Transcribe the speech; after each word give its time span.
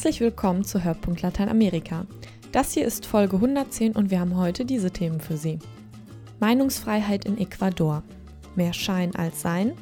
Herzlich 0.00 0.22
willkommen 0.22 0.64
zu 0.64 0.82
Hörpunkt 0.82 1.20
Lateinamerika. 1.20 2.06
Das 2.52 2.72
hier 2.72 2.86
ist 2.86 3.04
Folge 3.04 3.36
110 3.36 3.92
und 3.92 4.10
wir 4.10 4.18
haben 4.18 4.34
heute 4.34 4.64
diese 4.64 4.90
Themen 4.90 5.20
für 5.20 5.36
Sie. 5.36 5.58
Meinungsfreiheit 6.38 7.26
in 7.26 7.36
Ecuador. 7.36 8.02
Mehr 8.56 8.72
Schein 8.72 9.14
als 9.14 9.42
Sein. 9.42 9.74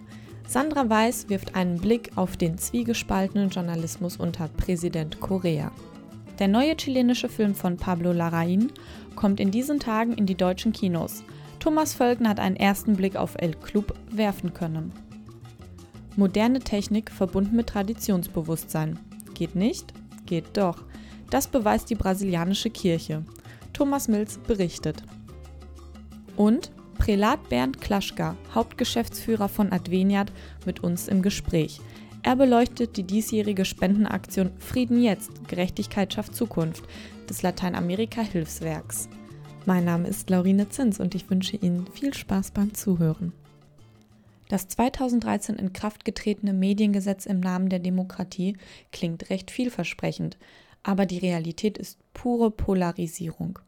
Sandra 0.44 0.90
Weiß 0.90 1.28
wirft 1.28 1.54
einen 1.54 1.78
Blick 1.78 2.10
auf 2.16 2.36
den 2.36 2.58
zwiegespaltenen 2.58 3.50
Journalismus 3.50 4.16
unter 4.16 4.48
Präsident 4.48 5.20
Correa. 5.20 5.70
Der 6.40 6.48
neue 6.48 6.76
chilenische 6.76 7.28
Film 7.28 7.54
von 7.54 7.76
Pablo 7.76 8.10
Larraín 8.10 8.70
kommt 9.14 9.38
in 9.38 9.52
diesen 9.52 9.78
Tagen 9.78 10.14
in 10.14 10.26
die 10.26 10.34
deutschen 10.34 10.72
Kinos. 10.72 11.22
Thomas 11.60 11.94
Völken 11.94 12.28
hat 12.28 12.40
einen 12.40 12.56
ersten 12.56 12.96
Blick 12.96 13.14
auf 13.14 13.36
El 13.36 13.54
Club 13.54 13.94
werfen 14.10 14.52
können. 14.52 14.92
Moderne 16.16 16.58
Technik 16.58 17.12
verbunden 17.12 17.54
mit 17.54 17.68
Traditionsbewusstsein. 17.68 18.98
Geht 19.34 19.54
nicht? 19.54 19.94
Geht 20.28 20.58
doch. 20.58 20.84
Das 21.30 21.48
beweist 21.48 21.88
die 21.88 21.94
brasilianische 21.94 22.68
Kirche. 22.68 23.24
Thomas 23.72 24.08
Mills 24.08 24.36
berichtet. 24.36 25.02
Und 26.36 26.70
Prälat 26.98 27.48
Bernd 27.48 27.80
Klaschka, 27.80 28.36
Hauptgeschäftsführer 28.54 29.48
von 29.48 29.72
Adveniat, 29.72 30.30
mit 30.66 30.84
uns 30.84 31.08
im 31.08 31.22
Gespräch. 31.22 31.80
Er 32.22 32.36
beleuchtet 32.36 32.98
die 32.98 33.04
diesjährige 33.04 33.64
Spendenaktion 33.64 34.50
Frieden 34.58 35.00
jetzt, 35.00 35.30
Gerechtigkeit 35.48 36.12
schafft 36.12 36.34
Zukunft 36.34 36.84
des 37.30 37.40
Lateinamerika-Hilfswerks. 37.40 39.08
Mein 39.64 39.86
Name 39.86 40.08
ist 40.08 40.28
Laurine 40.28 40.68
Zins 40.68 41.00
und 41.00 41.14
ich 41.14 41.30
wünsche 41.30 41.56
Ihnen 41.56 41.86
viel 41.86 42.12
Spaß 42.12 42.50
beim 42.50 42.74
Zuhören. 42.74 43.32
Das 44.48 44.66
2013 44.68 45.56
in 45.56 45.72
Kraft 45.74 46.04
getretene 46.04 46.54
Mediengesetz 46.54 47.26
im 47.26 47.40
Namen 47.40 47.68
der 47.68 47.80
Demokratie 47.80 48.56
klingt 48.92 49.28
recht 49.28 49.50
vielversprechend, 49.50 50.38
aber 50.82 51.04
die 51.04 51.18
Realität 51.18 51.76
ist 51.76 51.98
pure 52.14 52.50
Polarisierung. 52.50 53.58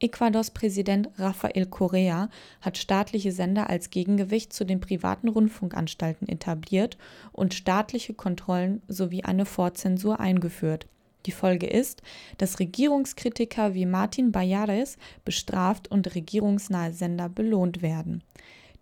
Ecuadors 0.00 0.50
Präsident 0.50 1.08
Rafael 1.18 1.66
Correa 1.66 2.28
hat 2.60 2.78
staatliche 2.78 3.32
Sender 3.32 3.70
als 3.70 3.90
Gegengewicht 3.90 4.52
zu 4.52 4.64
den 4.64 4.80
privaten 4.80 5.28
Rundfunkanstalten 5.28 6.28
etabliert 6.28 6.98
und 7.32 7.54
staatliche 7.54 8.12
Kontrollen 8.12 8.82
sowie 8.88 9.24
eine 9.24 9.46
Vorzensur 9.46 10.20
eingeführt. 10.20 10.86
Die 11.26 11.32
Folge 11.32 11.66
ist, 11.66 12.02
dass 12.38 12.58
Regierungskritiker 12.58 13.74
wie 13.74 13.86
Martin 13.86 14.32
Bayares 14.32 14.98
bestraft 15.24 15.90
und 15.90 16.14
regierungsnahe 16.14 16.92
Sender 16.92 17.28
belohnt 17.28 17.80
werden. 17.80 18.22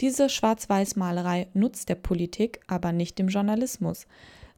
Diese 0.02 0.28
Schwarz-Weiß-Malerei 0.28 1.46
nutzt 1.54 1.88
der 1.88 1.94
Politik, 1.94 2.60
aber 2.66 2.90
nicht 2.90 3.20
dem 3.20 3.28
Journalismus. 3.28 4.08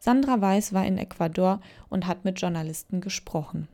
Sandra 0.00 0.40
Weiß 0.40 0.72
war 0.72 0.86
in 0.86 0.96
Ecuador 0.96 1.60
und 1.90 2.06
hat 2.06 2.24
mit 2.24 2.40
Journalisten 2.40 3.02
gesprochen. 3.02 3.68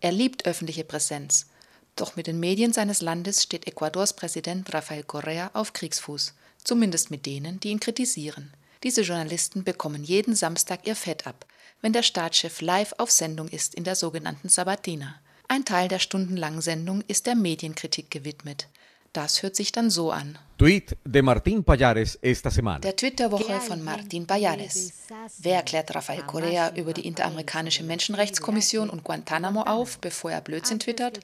Er 0.00 0.10
liebt 0.10 0.46
öffentliche 0.46 0.82
Präsenz. 0.82 1.46
Doch 1.94 2.16
mit 2.16 2.26
den 2.26 2.40
Medien 2.40 2.72
seines 2.72 3.02
Landes 3.02 3.44
steht 3.44 3.68
Ecuadors 3.68 4.14
Präsident 4.16 4.74
Rafael 4.74 5.04
Correa 5.04 5.52
auf 5.54 5.74
Kriegsfuß, 5.74 6.34
zumindest 6.64 7.08
mit 7.12 7.24
denen, 7.24 7.60
die 7.60 7.68
ihn 7.68 7.78
kritisieren. 7.78 8.52
Diese 8.82 9.02
Journalisten 9.02 9.62
bekommen 9.62 10.02
jeden 10.02 10.34
Samstag 10.34 10.88
ihr 10.88 10.96
Fett 10.96 11.24
ab, 11.28 11.46
wenn 11.82 11.92
der 11.92 12.02
Staatschef 12.02 12.60
live 12.60 12.94
auf 12.98 13.12
Sendung 13.12 13.46
ist 13.46 13.76
in 13.76 13.84
der 13.84 13.94
sogenannten 13.94 14.48
Sabatina. 14.48 15.14
Ein 15.46 15.64
Teil 15.64 15.86
der 15.86 16.00
stundenlangen 16.00 16.62
Sendung 16.62 17.04
ist 17.06 17.26
der 17.26 17.36
Medienkritik 17.36 18.10
gewidmet. 18.10 18.66
Das 19.12 19.44
hört 19.44 19.54
sich 19.54 19.70
dann 19.70 19.88
so 19.88 20.10
an. 20.10 20.36
Tweet 20.56 20.96
de 21.04 21.20
Martín 21.20 21.64
Payares 21.64 22.16
esta 22.22 22.48
semana. 22.48 22.78
Der 22.78 22.94
Twitter-Woche 22.94 23.60
von 23.60 23.82
Martín 23.82 24.24
Payares. 24.24 24.92
Wer 25.38 25.62
klärt 25.62 25.92
Rafael 25.92 26.22
Correa 26.22 26.72
über 26.76 26.92
die 26.92 27.06
Interamerikanische 27.06 27.82
Menschenrechtskommission 27.82 28.88
und 28.88 29.02
Guantanamo 29.02 29.62
auf, 29.62 29.98
bevor 29.98 30.30
er 30.30 30.40
Blödsinn 30.40 30.78
twittert? 30.78 31.20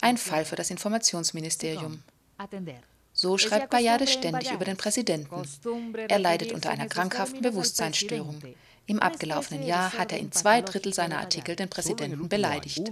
Ein 0.00 0.16
Fall 0.16 0.46
für 0.46 0.56
das 0.56 0.70
Informationsministerium. 0.70 2.02
So 3.12 3.36
schreibt 3.36 3.68
Payares 3.68 4.10
ständig 4.10 4.50
über 4.50 4.64
den 4.64 4.78
Präsidenten. 4.78 5.42
Er 6.08 6.18
leidet 6.18 6.52
unter 6.52 6.70
einer 6.70 6.86
krankhaften 6.86 7.42
Bewusstseinsstörung. 7.42 8.40
Im 8.86 8.98
abgelaufenen 8.98 9.66
Jahr 9.66 9.92
hat 9.92 10.12
er 10.12 10.18
in 10.18 10.32
zwei 10.32 10.62
Drittel 10.62 10.94
seiner 10.94 11.18
Artikel 11.18 11.56
den 11.56 11.68
Präsidenten 11.68 12.28
beleidigt. 12.28 12.90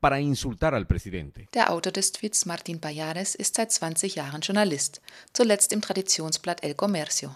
Para 0.00 0.20
insultar 0.20 0.74
al 0.74 0.86
presidente. 0.86 1.48
Der 1.54 1.70
Autor 1.70 1.92
des 1.92 2.12
Tweets 2.12 2.46
Martin 2.46 2.80
Payares 2.80 3.34
ist 3.34 3.54
seit 3.54 3.72
20 3.72 4.14
Jahren 4.14 4.42
Journalist, 4.42 5.00
zuletzt 5.32 5.72
im 5.72 5.80
Traditionsblatt 5.80 6.62
El 6.62 6.74
Comercio. 6.74 7.34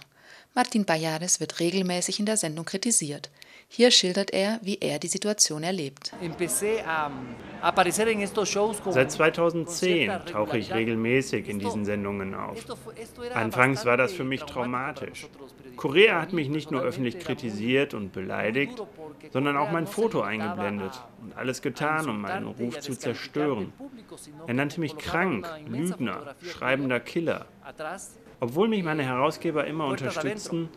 Martin 0.55 0.85
Payares 0.85 1.41
wird 1.41 1.61
regelmäßig 1.61 2.19
in 2.19 2.27
der 2.27 2.37
Sendung 2.37 2.65
kritisiert. 2.65 3.31
Hier 3.73 3.93
schildert 3.93 4.33
er, 4.33 4.59
wie 4.63 4.79
er 4.81 4.99
die 4.99 5.07
Situation 5.07 5.63
erlebt. 5.63 6.13
Seit 8.91 9.13
2010 9.13 10.13
tauche 10.27 10.59
ich 10.59 10.75
regelmäßig 10.75 11.49
in 11.49 11.61
diesen 11.61 11.85
Sendungen 11.85 12.35
auf. 12.35 12.59
Anfangs 13.33 13.87
war 13.87 13.97
das 13.97 14.13
für 14.13 14.25
mich 14.25 14.43
traumatisch. 14.43 15.29
Korea 15.77 16.21
hat 16.21 16.33
mich 16.33 16.49
nicht 16.49 16.73
nur 16.73 16.83
öffentlich 16.83 17.21
kritisiert 17.21 17.95
und 17.95 18.13
beleidigt, 18.13 18.83
sondern 19.33 19.57
auch 19.57 19.71
mein 19.71 19.87
Foto 19.87 20.21
eingeblendet 20.21 21.01
und 21.23 21.37
alles 21.37 21.63
getan, 21.63 22.09
um 22.09 22.23
meinen 22.23 22.49
Ruf 22.49 22.81
zu 22.81 22.99
zerstören. 22.99 23.73
Er 24.49 24.55
nannte 24.55 24.81
mich 24.81 24.97
krank, 24.97 25.49
Lügner, 25.69 26.35
schreibender 26.43 26.99
Killer. 26.99 27.47
Obwohl 28.41 28.67
mich 28.67 28.83
meine 28.83 29.05
Herausgeber 29.05 29.65
immer 29.69 29.87
unterstützten, 29.87 30.71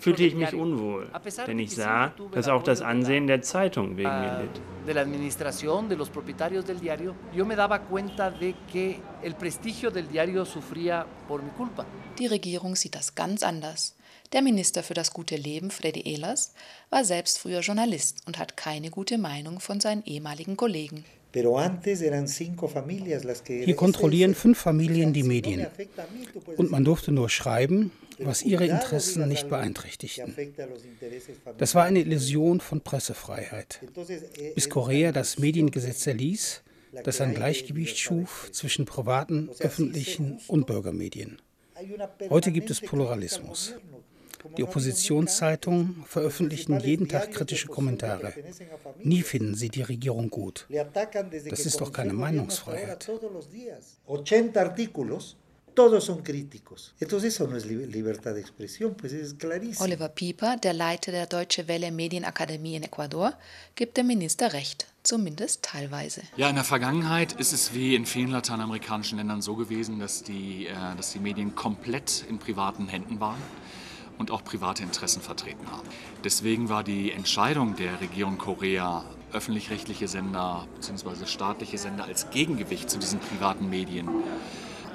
fühlte 0.00 0.24
ich 0.24 0.34
mich 0.34 0.54
unwohl, 0.54 1.10
denn 1.46 1.58
ich 1.58 1.74
sah, 1.74 2.14
dass 2.32 2.48
auch 2.48 2.62
das 2.62 2.82
Ansehen 2.82 3.26
der 3.26 3.42
Zeitung 3.42 3.96
wegen 3.96 4.08
mir 4.08 4.40
litt. 4.42 4.60
Die 12.18 12.26
Regierung 12.26 12.76
sieht 12.76 12.94
das 12.94 13.14
ganz 13.14 13.42
anders. 13.42 13.96
Der 14.32 14.42
Minister 14.42 14.82
für 14.82 14.94
das 14.94 15.12
gute 15.12 15.36
Leben, 15.36 15.70
Freddy 15.70 16.00
Ehlers, 16.00 16.54
war 16.90 17.04
selbst 17.04 17.38
früher 17.38 17.60
Journalist 17.60 18.22
und 18.26 18.38
hat 18.38 18.56
keine 18.56 18.90
gute 18.90 19.16
Meinung 19.16 19.60
von 19.60 19.80
seinen 19.80 20.04
ehemaligen 20.04 20.56
Kollegen. 20.56 21.04
Hier 23.46 23.76
kontrollieren 23.76 24.34
fünf 24.34 24.58
Familien 24.58 25.12
die 25.12 25.22
Medien. 25.24 25.66
Und 26.56 26.70
man 26.70 26.84
durfte 26.84 27.10
nur 27.10 27.28
schreiben, 27.28 27.90
was 28.18 28.42
ihre 28.42 28.66
Interessen 28.66 29.28
nicht 29.28 29.48
beeinträchtigten. 29.48 30.34
Das 31.58 31.74
war 31.74 31.84
eine 31.84 32.00
Illusion 32.00 32.60
von 32.60 32.80
Pressefreiheit. 32.80 33.80
Bis 34.54 34.68
Korea 34.68 35.12
das 35.12 35.38
Mediengesetz 35.38 36.06
erließ, 36.06 36.62
das 37.02 37.20
ein 37.20 37.34
Gleichgewicht 37.34 37.98
schuf 37.98 38.50
zwischen 38.52 38.84
privaten, 38.84 39.50
öffentlichen 39.58 40.40
und 40.46 40.66
Bürgermedien. 40.66 41.40
Heute 42.30 42.52
gibt 42.52 42.70
es 42.70 42.80
Pluralismus. 42.80 43.74
Die 44.58 44.62
Oppositionszeitungen 44.62 46.04
veröffentlichen 46.06 46.78
jeden 46.80 47.08
Tag 47.08 47.32
kritische 47.32 47.68
Kommentare. 47.68 48.34
Nie 49.02 49.22
finden 49.22 49.54
sie 49.54 49.70
die 49.70 49.82
Regierung 49.82 50.28
gut. 50.30 50.66
Das 51.48 51.66
ist 51.66 51.80
doch 51.80 51.92
keine 51.92 52.12
Meinungsfreiheit. 52.12 53.08
Todos 55.74 56.04
son 56.04 56.22
críticos. 56.22 56.94
Entonces 57.00 57.34
eso 57.34 57.48
no 57.48 57.56
es 57.56 57.66
libertad 57.66 58.34
de 58.34 58.40
expresión, 58.40 58.94
pues 58.94 59.12
es 59.12 59.34
clarísimo. 59.34 59.84
Oliver 59.84 60.08
Pieper, 60.08 60.58
der 60.60 60.74
Leiter 60.74 61.10
der 61.12 61.26
Deutsche 61.26 61.66
Welle 61.66 61.90
Medienakademie 61.90 62.76
in 62.76 62.84
Ecuador, 62.84 63.34
gibt 63.74 63.96
dem 63.96 64.06
Minister 64.06 64.52
recht, 64.52 64.86
zumindest 65.02 65.62
teilweise. 65.62 66.22
Ja, 66.36 66.48
in 66.48 66.54
der 66.54 66.64
Vergangenheit 66.64 67.32
ist 67.32 67.52
es 67.52 67.74
wie 67.74 67.96
in 67.96 68.06
vielen 68.06 68.30
lateinamerikanischen 68.30 69.18
Ländern 69.18 69.42
so 69.42 69.56
gewesen, 69.56 69.98
dass 69.98 70.22
die, 70.22 70.66
äh, 70.66 70.74
dass 70.96 71.12
die 71.12 71.18
Medien 71.18 71.56
komplett 71.56 72.24
in 72.28 72.38
privaten 72.38 72.86
Händen 72.86 73.18
waren 73.18 73.42
und 74.18 74.30
auch 74.30 74.44
private 74.44 74.84
Interessen 74.84 75.22
vertreten 75.22 75.70
haben. 75.72 75.88
Deswegen 76.22 76.68
war 76.68 76.84
die 76.84 77.10
Entscheidung 77.10 77.74
der 77.74 78.00
Regierung 78.00 78.38
Korea, 78.38 79.04
öffentlich-rechtliche 79.32 80.06
Sender 80.06 80.68
bzw. 80.76 81.26
staatliche 81.26 81.78
Sender 81.78 82.04
als 82.04 82.30
Gegengewicht 82.30 82.88
zu 82.88 82.98
diesen 82.98 83.18
privaten 83.18 83.68
Medien 83.68 84.08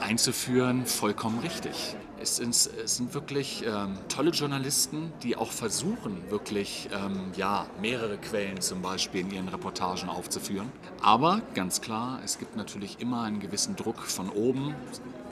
einzuführen, 0.09 0.87
vollkommen 0.87 1.39
richtig. 1.39 1.95
Es 2.19 2.37
sind, 2.37 2.49
es 2.53 2.97
sind 2.97 3.13
wirklich 3.13 3.63
ähm, 3.65 3.97
tolle 4.09 4.31
Journalisten, 4.31 5.13
die 5.23 5.37
auch 5.37 5.51
versuchen, 5.51 6.29
wirklich 6.29 6.89
ähm, 6.91 7.31
ja, 7.37 7.67
mehrere 7.79 8.17
Quellen 8.17 8.59
zum 8.59 8.81
Beispiel 8.81 9.21
in 9.21 9.31
ihren 9.31 9.47
Reportagen 9.47 10.09
aufzuführen. 10.09 10.69
Aber 11.01 11.41
ganz 11.53 11.79
klar, 11.79 12.19
es 12.25 12.39
gibt 12.39 12.57
natürlich 12.57 12.99
immer 12.99 13.21
einen 13.21 13.39
gewissen 13.39 13.75
Druck 13.75 14.01
von 14.01 14.29
oben, 14.29 14.75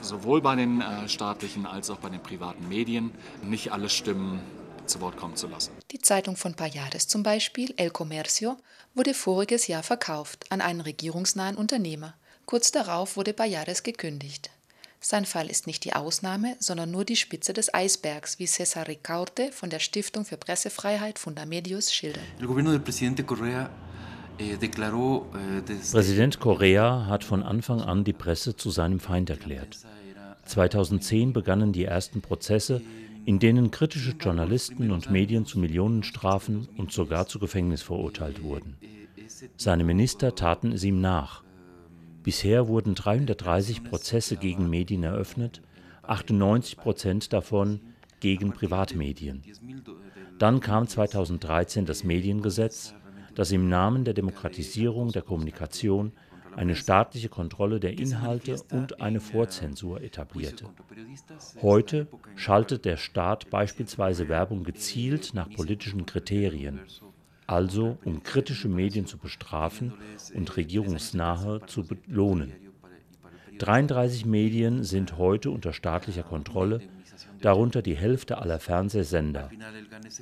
sowohl 0.00 0.40
bei 0.40 0.54
den 0.54 0.80
äh, 0.80 1.08
staatlichen 1.08 1.66
als 1.66 1.90
auch 1.90 1.98
bei 1.98 2.08
den 2.08 2.22
privaten 2.22 2.68
Medien, 2.68 3.10
nicht 3.42 3.72
alle 3.72 3.88
Stimmen 3.88 4.40
zu 4.86 5.00
Wort 5.00 5.16
kommen 5.16 5.36
zu 5.36 5.48
lassen. 5.48 5.72
Die 5.90 5.98
Zeitung 5.98 6.36
von 6.36 6.54
Payares 6.54 7.08
zum 7.08 7.22
Beispiel, 7.22 7.74
El 7.76 7.90
Comercio, 7.90 8.56
wurde 8.94 9.12
voriges 9.12 9.66
Jahr 9.66 9.82
verkauft 9.82 10.46
an 10.50 10.60
einen 10.60 10.80
regierungsnahen 10.80 11.56
Unternehmer. 11.56 12.14
Kurz 12.46 12.70
darauf 12.70 13.16
wurde 13.16 13.34
Payares 13.34 13.82
gekündigt. 13.82 14.50
Sein 15.00 15.26
Fall 15.26 15.48
ist 15.48 15.66
nicht 15.66 15.84
die 15.84 15.92
Ausnahme, 15.92 16.56
sondern 16.58 16.90
nur 16.90 17.04
die 17.04 17.16
Spitze 17.16 17.52
des 17.52 17.72
Eisbergs, 17.72 18.38
wie 18.38 18.46
Cesar 18.46 18.88
Ricaurte 18.88 19.52
von 19.52 19.70
der 19.70 19.78
Stiftung 19.78 20.24
für 20.24 20.36
Pressefreiheit 20.36 21.18
Fundamedios 21.18 21.92
schildert. 21.92 22.24
Eh, 24.40 24.52
eh, 24.52 24.56
Präsident 25.92 26.40
Correa 26.40 27.06
hat 27.06 27.24
von 27.24 27.42
Anfang 27.42 27.80
an 27.80 28.04
die 28.04 28.12
Presse 28.12 28.56
zu 28.56 28.70
seinem 28.70 29.00
Feind 29.00 29.30
erklärt. 29.30 29.78
2010 30.46 31.32
begannen 31.32 31.72
die 31.72 31.84
ersten 31.84 32.20
Prozesse, 32.20 32.80
in 33.24 33.38
denen 33.38 33.70
kritische 33.70 34.12
Journalisten 34.12 34.90
und 34.90 35.10
Medien 35.10 35.44
zu 35.44 35.58
Millionenstrafen 35.58 36.68
und 36.76 36.92
sogar 36.92 37.26
zu 37.26 37.38
Gefängnis 37.38 37.82
verurteilt 37.82 38.42
wurden. 38.42 38.78
Seine 39.56 39.84
Minister 39.84 40.34
taten 40.34 40.72
es 40.72 40.82
ihm 40.82 41.00
nach. 41.00 41.42
Bisher 42.28 42.68
wurden 42.68 42.94
330 42.94 43.84
Prozesse 43.84 44.36
gegen 44.36 44.68
Medien 44.68 45.02
eröffnet, 45.02 45.62
98 46.02 46.76
Prozent 46.76 47.32
davon 47.32 47.80
gegen 48.20 48.52
Privatmedien. 48.52 49.42
Dann 50.38 50.60
kam 50.60 50.86
2013 50.86 51.86
das 51.86 52.04
Mediengesetz, 52.04 52.92
das 53.34 53.50
im 53.50 53.70
Namen 53.70 54.04
der 54.04 54.12
Demokratisierung 54.12 55.10
der 55.10 55.22
Kommunikation 55.22 56.12
eine 56.54 56.76
staatliche 56.76 57.30
Kontrolle 57.30 57.80
der 57.80 57.98
Inhalte 57.98 58.60
und 58.72 59.00
eine 59.00 59.20
Vorzensur 59.20 60.02
etablierte. 60.02 60.66
Heute 61.62 62.08
schaltet 62.36 62.84
der 62.84 62.98
Staat 62.98 63.48
beispielsweise 63.48 64.28
Werbung 64.28 64.64
gezielt 64.64 65.32
nach 65.32 65.48
politischen 65.48 66.04
Kriterien, 66.04 66.80
also 67.48 67.96
um 68.04 68.22
kritische 68.22 68.68
Medien 68.68 69.06
zu 69.06 69.18
bestrafen 69.18 69.94
und 70.34 70.56
regierungsnahe 70.56 71.62
zu 71.66 71.84
belohnen. 71.84 72.52
33 73.58 74.26
Medien 74.26 74.84
sind 74.84 75.18
heute 75.18 75.50
unter 75.50 75.72
staatlicher 75.72 76.22
Kontrolle, 76.22 76.80
darunter 77.40 77.82
die 77.82 77.96
Hälfte 77.96 78.38
aller 78.38 78.60
Fernsehsender. 78.60 79.50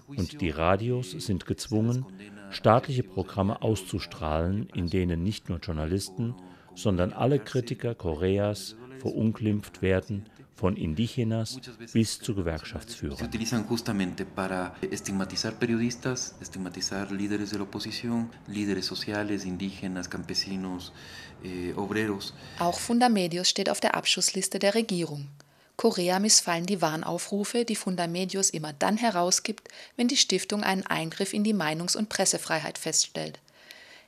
Und 0.06 0.40
die 0.40 0.50
Radios 0.50 1.10
sind 1.10 1.46
gezwungen, 1.46 2.06
staatliche 2.50 3.02
Programme 3.02 3.60
auszustrahlen, 3.60 4.68
in 4.74 4.88
denen 4.88 5.22
nicht 5.22 5.48
nur 5.48 5.58
Journalisten, 5.58 6.34
sondern 6.74 7.12
alle 7.12 7.38
Kritiker 7.40 7.94
Koreas 7.94 8.76
verunglimpft 9.00 9.82
werden, 9.82 10.26
von 10.56 10.76
Indigenas 10.76 11.60
bis 11.92 12.18
zu 12.18 12.34
Gewerkschaftsführern. 12.34 13.30
Eh, 21.44 21.74
Auch 22.58 22.78
Fundamedios 22.78 23.48
steht 23.48 23.70
auf 23.70 23.80
der 23.80 23.94
Abschussliste 23.94 24.58
der 24.58 24.74
Regierung. 24.74 25.28
Korea 25.76 26.18
missfallen 26.18 26.64
die 26.64 26.80
Warnaufrufe, 26.80 27.66
die 27.66 27.76
Fundamedios 27.76 28.48
immer 28.48 28.72
dann 28.72 28.96
herausgibt, 28.96 29.68
wenn 29.96 30.08
die 30.08 30.16
Stiftung 30.16 30.62
einen 30.62 30.86
Eingriff 30.86 31.34
in 31.34 31.44
die 31.44 31.52
Meinungs- 31.52 31.96
und 31.96 32.08
Pressefreiheit 32.08 32.78
feststellt. 32.78 33.38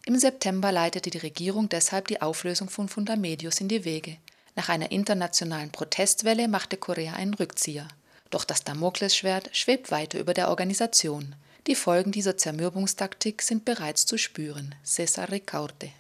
Im 0.06 0.18
September 0.18 0.72
leitete 0.72 1.10
die 1.10 1.18
Regierung 1.18 1.68
deshalb 1.68 2.08
die 2.08 2.22
Auflösung 2.22 2.70
von 2.70 2.88
Fundamedios 2.88 3.60
in 3.60 3.68
die 3.68 3.84
Wege. 3.84 4.16
Nach 4.58 4.68
einer 4.68 4.90
internationalen 4.90 5.70
Protestwelle 5.70 6.48
machte 6.48 6.76
Korea 6.76 7.12
einen 7.12 7.34
Rückzieher. 7.34 7.86
Doch 8.30 8.44
das 8.44 8.64
Damoklesschwert 8.64 9.50
schwebt 9.52 9.92
weiter 9.92 10.18
über 10.18 10.34
der 10.34 10.48
Organisation. 10.48 11.36
Die 11.68 11.76
Folgen 11.76 12.10
dieser 12.10 12.36
Zermürbungstaktik 12.36 13.40
sind 13.40 13.64
bereits 13.64 14.04
zu 14.04 14.18
spüren. 14.18 14.74
César 14.84 15.30
Ricaurte. 15.30 15.90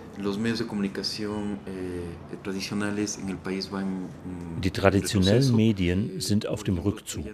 Die 4.64 4.70
traditionellen 4.72 5.54
Medien 5.54 6.20
sind 6.20 6.46
auf 6.48 6.64
dem 6.64 6.78
Rückzug. 6.78 7.26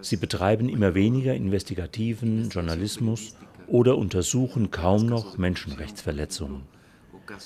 Sie 0.00 0.16
betreiben 0.16 0.70
immer 0.70 0.94
weniger 0.94 1.34
investigativen 1.34 2.48
Journalismus 2.48 3.36
oder 3.66 3.98
untersuchen 3.98 4.70
kaum 4.70 5.04
noch 5.04 5.36
Menschenrechtsverletzungen. 5.36 6.62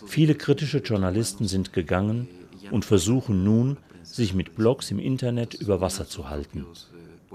Viele 0.06 0.36
kritische 0.36 0.78
Journalisten 0.78 1.48
sind 1.48 1.72
gegangen 1.72 2.28
und 2.70 2.84
versuchen 2.84 3.44
nun, 3.44 3.76
sich 4.02 4.34
mit 4.34 4.54
Blogs 4.54 4.90
im 4.90 4.98
Internet 4.98 5.54
über 5.54 5.80
Wasser 5.80 6.06
zu 6.06 6.28
halten. 6.28 6.66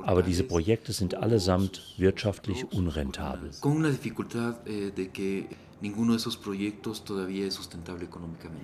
Aber 0.02 0.24
diese 0.24 0.44
Projekte 0.44 0.92
sind 0.92 1.16
allesamt 1.16 1.82
wirtschaftlich 1.98 2.66
unrentabel. 2.72 3.52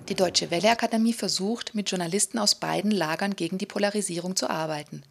Die 0.08 0.14
Deutsche 0.14 0.50
Welle 0.50 0.70
Akademie 0.70 1.12
versucht, 1.12 1.74
mit 1.74 1.90
Journalisten 1.90 2.38
aus 2.38 2.54
beiden 2.54 2.90
Lagern 2.90 3.36
gegen 3.36 3.58
die 3.58 3.66
Polarisierung 3.66 4.36
zu 4.36 4.50
arbeiten. 4.50 5.02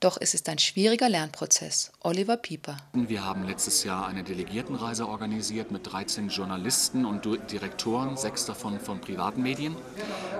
Doch 0.00 0.16
es 0.18 0.32
ist 0.32 0.48
ein 0.48 0.58
schwieriger 0.58 1.10
Lernprozess. 1.10 1.92
Oliver 2.00 2.38
Pieper. 2.38 2.78
Wir 2.94 3.22
haben 3.22 3.46
letztes 3.46 3.84
Jahr 3.84 4.06
eine 4.06 4.22
Delegiertenreise 4.22 5.06
organisiert 5.06 5.70
mit 5.70 5.92
13 5.92 6.30
Journalisten 6.30 7.04
und 7.04 7.26
Direktoren, 7.52 8.16
sechs 8.16 8.46
davon 8.46 8.80
von 8.80 9.02
privaten 9.02 9.42
Medien, 9.42 9.76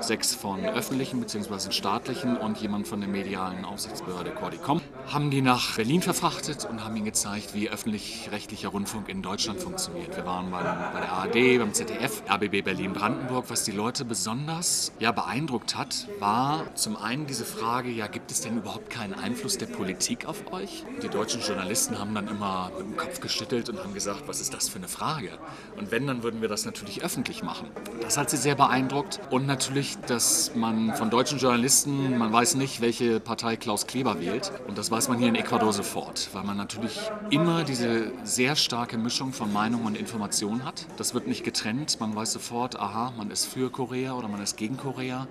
sechs 0.00 0.34
von 0.34 0.64
öffentlichen 0.64 1.20
bzw. 1.20 1.72
staatlichen 1.72 2.38
und 2.38 2.56
jemand 2.56 2.88
von 2.88 3.00
der 3.00 3.10
medialen 3.10 3.66
Aufsichtsbehörde 3.66 4.30
Quadicom. 4.30 4.80
Haben 5.08 5.30
die 5.30 5.42
nach 5.42 5.76
Berlin 5.76 6.00
verfrachtet 6.00 6.64
und 6.64 6.82
haben 6.82 6.96
ihnen 6.96 7.04
gezeigt, 7.04 7.52
wie 7.52 7.68
öffentlich-rechtlicher 7.68 8.70
Rundfunk 8.70 9.10
in 9.10 9.20
Deutschland 9.20 9.60
funktioniert. 9.60 10.16
Wir 10.16 10.24
waren 10.24 10.50
bei, 10.50 10.62
bei 10.62 11.00
der 11.00 11.12
ARD, 11.12 11.58
beim 11.58 11.74
ZDF, 11.74 12.22
RBB 12.30 12.64
Berlin-Brandenburg. 12.64 13.50
Was 13.50 13.64
die 13.64 13.72
Leute 13.72 14.06
besonders 14.06 14.92
ja, 15.00 15.12
beeindruckt 15.12 15.76
hat, 15.76 16.06
war 16.18 16.74
zum 16.76 16.96
einen 16.96 17.26
diese 17.26 17.44
Frage, 17.44 17.90
ja, 17.90 18.06
gibt 18.06 18.30
es 18.30 18.40
denn 18.40 18.56
überhaupt 18.56 18.88
keinen 18.88 19.12
Einfluss 19.12 19.49
Einfluss 19.50 19.58
der 19.58 19.66
Politik 19.66 20.26
auf 20.26 20.52
euch? 20.52 20.84
Die 21.02 21.08
deutschen 21.08 21.40
Journalisten 21.40 21.98
haben 21.98 22.14
dann 22.14 22.28
immer 22.28 22.70
mit 22.78 22.86
dem 22.86 22.96
Kopf 22.96 23.20
geschüttelt 23.20 23.68
und 23.68 23.78
haben 23.78 23.94
gesagt, 23.94 24.22
was 24.26 24.40
ist 24.40 24.54
das 24.54 24.68
für 24.68 24.78
eine 24.78 24.88
Frage? 24.88 25.30
Und 25.76 25.90
wenn, 25.90 26.06
dann 26.06 26.22
würden 26.22 26.40
wir 26.40 26.48
das 26.48 26.64
natürlich 26.64 27.02
öffentlich 27.02 27.42
machen. 27.42 27.68
Das 28.00 28.16
hat 28.16 28.30
sie 28.30 28.36
sehr 28.36 28.54
beeindruckt. 28.54 29.20
Und 29.30 29.46
natürlich, 29.46 29.96
dass 30.06 30.54
man 30.54 30.94
von 30.94 31.10
deutschen 31.10 31.38
Journalisten, 31.38 32.16
man 32.18 32.32
weiß 32.32 32.54
nicht, 32.54 32.80
welche 32.80 33.18
Partei 33.18 33.56
Klaus 33.56 33.86
Kleber 33.86 34.20
wählt. 34.20 34.52
Und 34.68 34.78
das 34.78 34.90
weiß 34.90 35.08
man 35.08 35.18
hier 35.18 35.28
in 35.28 35.34
Ecuador 35.34 35.72
sofort, 35.72 36.28
weil 36.32 36.44
man 36.44 36.56
natürlich 36.56 36.98
immer 37.30 37.64
diese 37.64 38.12
sehr 38.22 38.56
starke 38.56 38.98
Mischung 38.98 39.32
von 39.32 39.52
Meinung 39.52 39.84
und 39.84 39.96
Information 39.96 40.64
hat. 40.64 40.86
Das 40.96 41.14
wird 41.14 41.26
nicht 41.26 41.44
getrennt. 41.44 41.98
Man 41.98 42.14
weiß 42.14 42.32
sofort, 42.32 42.78
aha, 42.78 43.12
man 43.16 43.30
ist 43.30 43.46
für 43.46 43.70
Korea 43.70 44.14
oder 44.14 44.28
man 44.28 44.42
ist 44.42 44.56
gegen 44.56 44.76
Korea. 44.76 45.26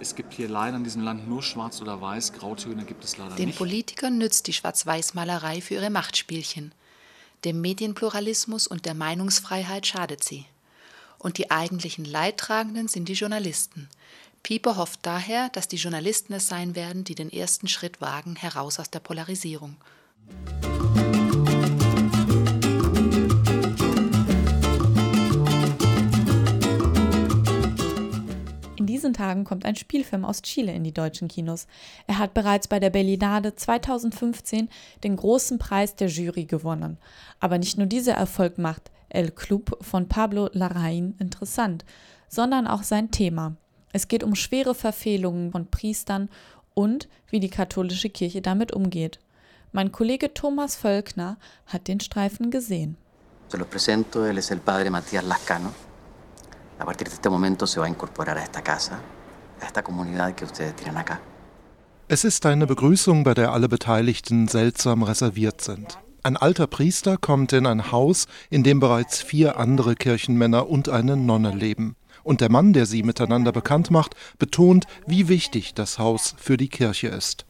Es 0.00 0.14
gibt 0.14 0.34
hier 0.34 0.48
leider 0.48 0.76
in 0.76 0.84
diesem 0.84 1.02
Land 1.02 1.28
nur 1.28 1.42
schwarz 1.42 1.80
oder 1.80 2.00
weiß, 2.00 2.32
Grautöne 2.34 2.84
gibt 2.84 3.04
es 3.04 3.16
leider 3.16 3.36
Den 3.36 3.46
nicht. 3.46 3.58
Politikern 3.64 4.18
nützt 4.18 4.46
die 4.46 4.52
Schwarz-Weiß-Malerei 4.52 5.62
für 5.62 5.72
ihre 5.72 5.88
Machtspielchen. 5.88 6.74
Dem 7.46 7.62
Medienpluralismus 7.62 8.66
und 8.66 8.84
der 8.84 8.92
Meinungsfreiheit 8.92 9.86
schadet 9.86 10.22
sie. 10.22 10.44
Und 11.16 11.38
die 11.38 11.50
eigentlichen 11.50 12.04
Leidtragenden 12.04 12.88
sind 12.88 13.08
die 13.08 13.14
Journalisten. 13.14 13.88
Pieper 14.42 14.76
hofft 14.76 15.00
daher, 15.00 15.48
dass 15.48 15.66
die 15.66 15.76
Journalisten 15.76 16.34
es 16.34 16.46
sein 16.46 16.76
werden, 16.76 17.04
die 17.04 17.14
den 17.14 17.32
ersten 17.32 17.66
Schritt 17.66 18.02
wagen 18.02 18.36
heraus 18.36 18.78
aus 18.78 18.90
der 18.90 19.00
Polarisierung. 19.00 19.76
Diesen 28.94 29.12
Tagen 29.12 29.42
kommt 29.42 29.64
ein 29.64 29.74
Spielfilm 29.74 30.24
aus 30.24 30.40
Chile 30.42 30.72
in 30.72 30.84
die 30.84 30.94
deutschen 30.94 31.26
Kinos. 31.26 31.66
Er 32.06 32.18
hat 32.18 32.32
bereits 32.32 32.68
bei 32.68 32.78
der 32.78 32.90
Berlinade 32.90 33.56
2015 33.56 34.68
den 35.02 35.16
großen 35.16 35.58
Preis 35.58 35.96
der 35.96 36.06
Jury 36.06 36.44
gewonnen. 36.44 36.98
Aber 37.40 37.58
nicht 37.58 37.76
nur 37.76 37.88
dieser 37.88 38.14
Erfolg 38.14 38.56
macht 38.56 38.92
El 39.08 39.32
Club 39.32 39.76
von 39.80 40.06
Pablo 40.06 40.46
Larraín 40.52 41.14
interessant, 41.18 41.84
sondern 42.28 42.68
auch 42.68 42.84
sein 42.84 43.10
Thema. 43.10 43.56
Es 43.92 44.06
geht 44.06 44.22
um 44.22 44.36
schwere 44.36 44.76
Verfehlungen 44.76 45.50
von 45.50 45.66
Priestern 45.66 46.28
und 46.74 47.08
wie 47.30 47.40
die 47.40 47.50
katholische 47.50 48.10
Kirche 48.10 48.42
damit 48.42 48.72
umgeht. 48.72 49.18
Mein 49.72 49.90
Kollege 49.90 50.34
Thomas 50.34 50.76
Völkner 50.76 51.36
hat 51.66 51.88
den 51.88 51.98
Streifen 51.98 52.52
gesehen. 52.52 52.96
Se 53.48 53.56
los 53.56 53.66
presento, 53.66 54.24
él 54.24 54.38
es 54.38 54.52
el 54.52 54.60
padre 54.60 54.88
Matías 54.88 55.24
Lascano. 55.24 55.72
A 56.78 56.84
partir 56.84 57.08
de 57.08 57.14
este 57.14 57.30
momento 57.30 57.66
se 57.66 57.80
va 57.80 57.86
a 57.86 57.88
incorporar 57.88 58.36
a 58.36 58.42
esta 58.42 58.62
casa, 58.62 59.00
a 59.60 59.66
esta 59.66 59.82
comunidad 59.82 60.34
que 60.34 60.44
ustedes 60.44 60.74
tienen 60.74 60.96
acá. 60.96 61.20
Es 62.06 62.24
ist 62.24 62.44
eine 62.44 62.66
Begrüßung, 62.66 63.24
bei 63.24 63.32
der 63.32 63.52
alle 63.52 63.68
Beteiligten 63.68 64.46
seltsam 64.46 65.02
reserviert 65.02 65.62
sind. 65.62 65.98
Ein 66.22 66.36
alter 66.36 66.66
Priester 66.66 67.16
kommt 67.16 67.52
in 67.52 67.66
ein 67.66 67.92
Haus, 67.92 68.26
in 68.50 68.62
dem 68.62 68.80
bereits 68.80 69.22
vier 69.22 69.58
andere 69.58 69.94
Kirchenmänner 69.94 70.68
und 70.68 70.88
eine 70.88 71.16
Nonne 71.16 71.54
leben. 71.54 71.96
Und 72.22 72.40
der 72.40 72.50
Mann, 72.50 72.72
der 72.72 72.86
sie 72.86 73.02
miteinander 73.02 73.52
bekannt 73.52 73.90
macht, 73.90 74.14
betont, 74.38 74.86
wie 75.06 75.28
wichtig 75.28 75.74
das 75.74 75.98
Haus 75.98 76.34
für 76.38 76.56
die 76.56 76.68
Kirche 76.68 77.08
ist. 77.08 77.46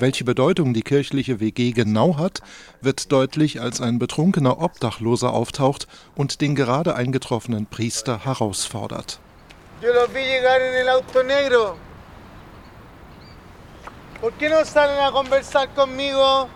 Welche 0.00 0.24
Bedeutung 0.24 0.74
die 0.74 0.82
kirchliche 0.82 1.40
WG 1.40 1.72
genau 1.72 2.16
hat, 2.18 2.40
wird 2.80 3.10
deutlich, 3.10 3.60
als 3.60 3.80
ein 3.80 3.98
betrunkener 3.98 4.60
Obdachloser 4.60 5.32
auftaucht 5.32 5.88
und 6.14 6.40
den 6.40 6.54
gerade 6.54 6.94
eingetroffenen 6.94 7.66
Priester 7.66 8.24
herausfordert. 8.24 9.18
¿Por 14.20 14.32
qué 14.32 14.48
no 14.48 14.64
salen 14.64 14.98
a 14.98 15.12
conversar 15.12 15.68
conmigo? 15.76 16.48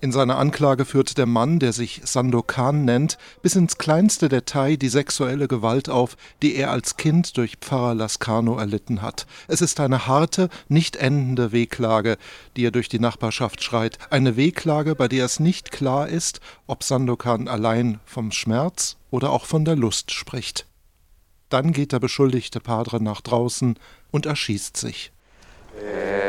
In 0.00 0.12
seiner 0.12 0.38
Anklage 0.38 0.84
führt 0.84 1.18
der 1.18 1.26
Mann, 1.26 1.58
der 1.58 1.72
sich 1.72 2.02
Sandokan 2.04 2.84
nennt, 2.84 3.18
bis 3.42 3.56
ins 3.56 3.78
kleinste 3.78 4.28
Detail 4.28 4.76
die 4.76 4.88
sexuelle 4.88 5.48
Gewalt 5.48 5.88
auf, 5.88 6.16
die 6.40 6.54
er 6.54 6.70
als 6.70 6.96
Kind 6.96 7.36
durch 7.36 7.56
Pfarrer 7.56 7.94
Lascano 7.94 8.56
erlitten 8.58 9.02
hat. 9.02 9.26
Es 9.48 9.60
ist 9.60 9.80
eine 9.80 10.06
harte, 10.06 10.50
nicht 10.68 10.94
endende 10.94 11.50
Wehklage, 11.50 12.16
die 12.56 12.64
er 12.64 12.70
durch 12.70 12.88
die 12.88 13.00
Nachbarschaft 13.00 13.64
schreit. 13.64 13.98
Eine 14.10 14.36
Wehklage, 14.36 14.94
bei 14.94 15.08
der 15.08 15.24
es 15.24 15.40
nicht 15.40 15.72
klar 15.72 16.08
ist, 16.08 16.40
ob 16.68 16.84
Sandokan 16.84 17.48
allein 17.48 17.98
vom 18.04 18.30
Schmerz 18.30 18.96
oder 19.10 19.32
auch 19.32 19.46
von 19.46 19.64
der 19.64 19.74
Lust 19.74 20.12
spricht. 20.12 20.66
Dann 21.48 21.72
geht 21.72 21.90
der 21.90 21.98
beschuldigte 21.98 22.60
Padre 22.60 23.02
nach 23.02 23.20
draußen 23.20 23.76
und 24.12 24.26
erschießt 24.26 24.76
sich. 24.76 25.10
Perdón. 25.78 26.27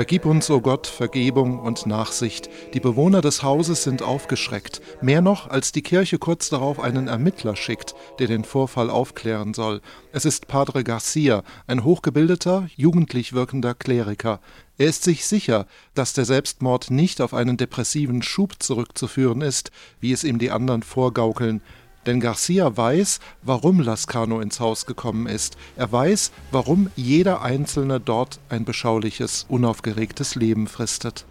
Vergib 0.00 0.24
uns, 0.24 0.48
o 0.48 0.54
oh 0.54 0.60
Gott, 0.62 0.86
Vergebung 0.86 1.58
und 1.58 1.84
Nachsicht. 1.84 2.48
Die 2.72 2.80
Bewohner 2.80 3.20
des 3.20 3.42
Hauses 3.42 3.82
sind 3.82 4.00
aufgeschreckt, 4.00 4.80
mehr 5.02 5.20
noch, 5.20 5.50
als 5.50 5.72
die 5.72 5.82
Kirche 5.82 6.16
kurz 6.16 6.48
darauf 6.48 6.80
einen 6.80 7.06
Ermittler 7.06 7.54
schickt, 7.54 7.94
der 8.18 8.26
den 8.26 8.44
Vorfall 8.44 8.88
aufklären 8.88 9.52
soll. 9.52 9.82
Es 10.10 10.24
ist 10.24 10.48
Padre 10.48 10.84
Garcia, 10.84 11.42
ein 11.66 11.84
hochgebildeter, 11.84 12.66
jugendlich 12.76 13.34
wirkender 13.34 13.74
Kleriker. 13.74 14.40
Er 14.78 14.86
ist 14.86 15.04
sich 15.04 15.26
sicher, 15.26 15.66
dass 15.92 16.14
der 16.14 16.24
Selbstmord 16.24 16.90
nicht 16.90 17.20
auf 17.20 17.34
einen 17.34 17.58
depressiven 17.58 18.22
Schub 18.22 18.54
zurückzuführen 18.62 19.42
ist, 19.42 19.70
wie 20.00 20.12
es 20.12 20.24
ihm 20.24 20.38
die 20.38 20.50
anderen 20.50 20.82
vorgaukeln. 20.82 21.60
Denn 22.06 22.20
Garcia 22.20 22.76
weiß, 22.76 23.20
warum 23.42 23.80
Lascano 23.80 24.40
ins 24.40 24.58
Haus 24.58 24.86
gekommen 24.86 25.26
ist. 25.26 25.56
Er 25.76 25.92
weiß, 25.92 26.32
warum 26.50 26.90
jeder 26.96 27.42
Einzelne 27.42 28.00
dort 28.00 28.40
ein 28.48 28.64
beschauliches, 28.64 29.44
unaufgeregtes 29.48 30.34
Leben 30.34 30.66
fristet. 30.66 31.26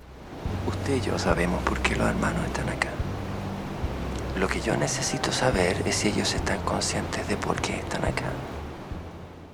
Usted 0.67 0.97
y 0.97 1.01
yo 1.01 1.17
sabemos 1.17 1.61
por 1.63 1.79
qué 1.79 1.95
los 1.95 2.07
hermanos 2.07 2.45
están 2.45 2.69
acá. 2.69 2.89
Lo 4.39 4.47
que 4.47 4.61
yo 4.61 4.77
necesito 4.77 5.31
saber 5.31 5.75
es 5.85 5.95
si 5.95 6.09
ellos 6.09 6.33
están 6.33 6.59
conscientes 6.65 7.27
de 7.27 7.35
por 7.35 7.59
qué 7.61 7.79
están 7.79 8.03
acá. 8.03 8.31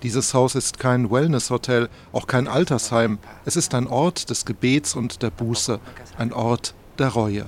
Dieses 0.03 0.33
Haus 0.33 0.53
ist 0.53 0.77
kein 0.77 1.09
Wellness-Hotel, 1.09 1.89
auch 2.11 2.27
kein 2.27 2.47
Altersheim. 2.47 3.17
Es 3.45 3.55
ist 3.55 3.73
ein 3.73 3.87
Ort 3.87 4.29
des 4.29 4.45
Gebets 4.45 4.93
und 4.93 5.23
der 5.23 5.31
Buße, 5.31 5.79
ein 6.17 6.31
Ort 6.33 6.75
der 6.99 7.07
Reue. 7.07 7.45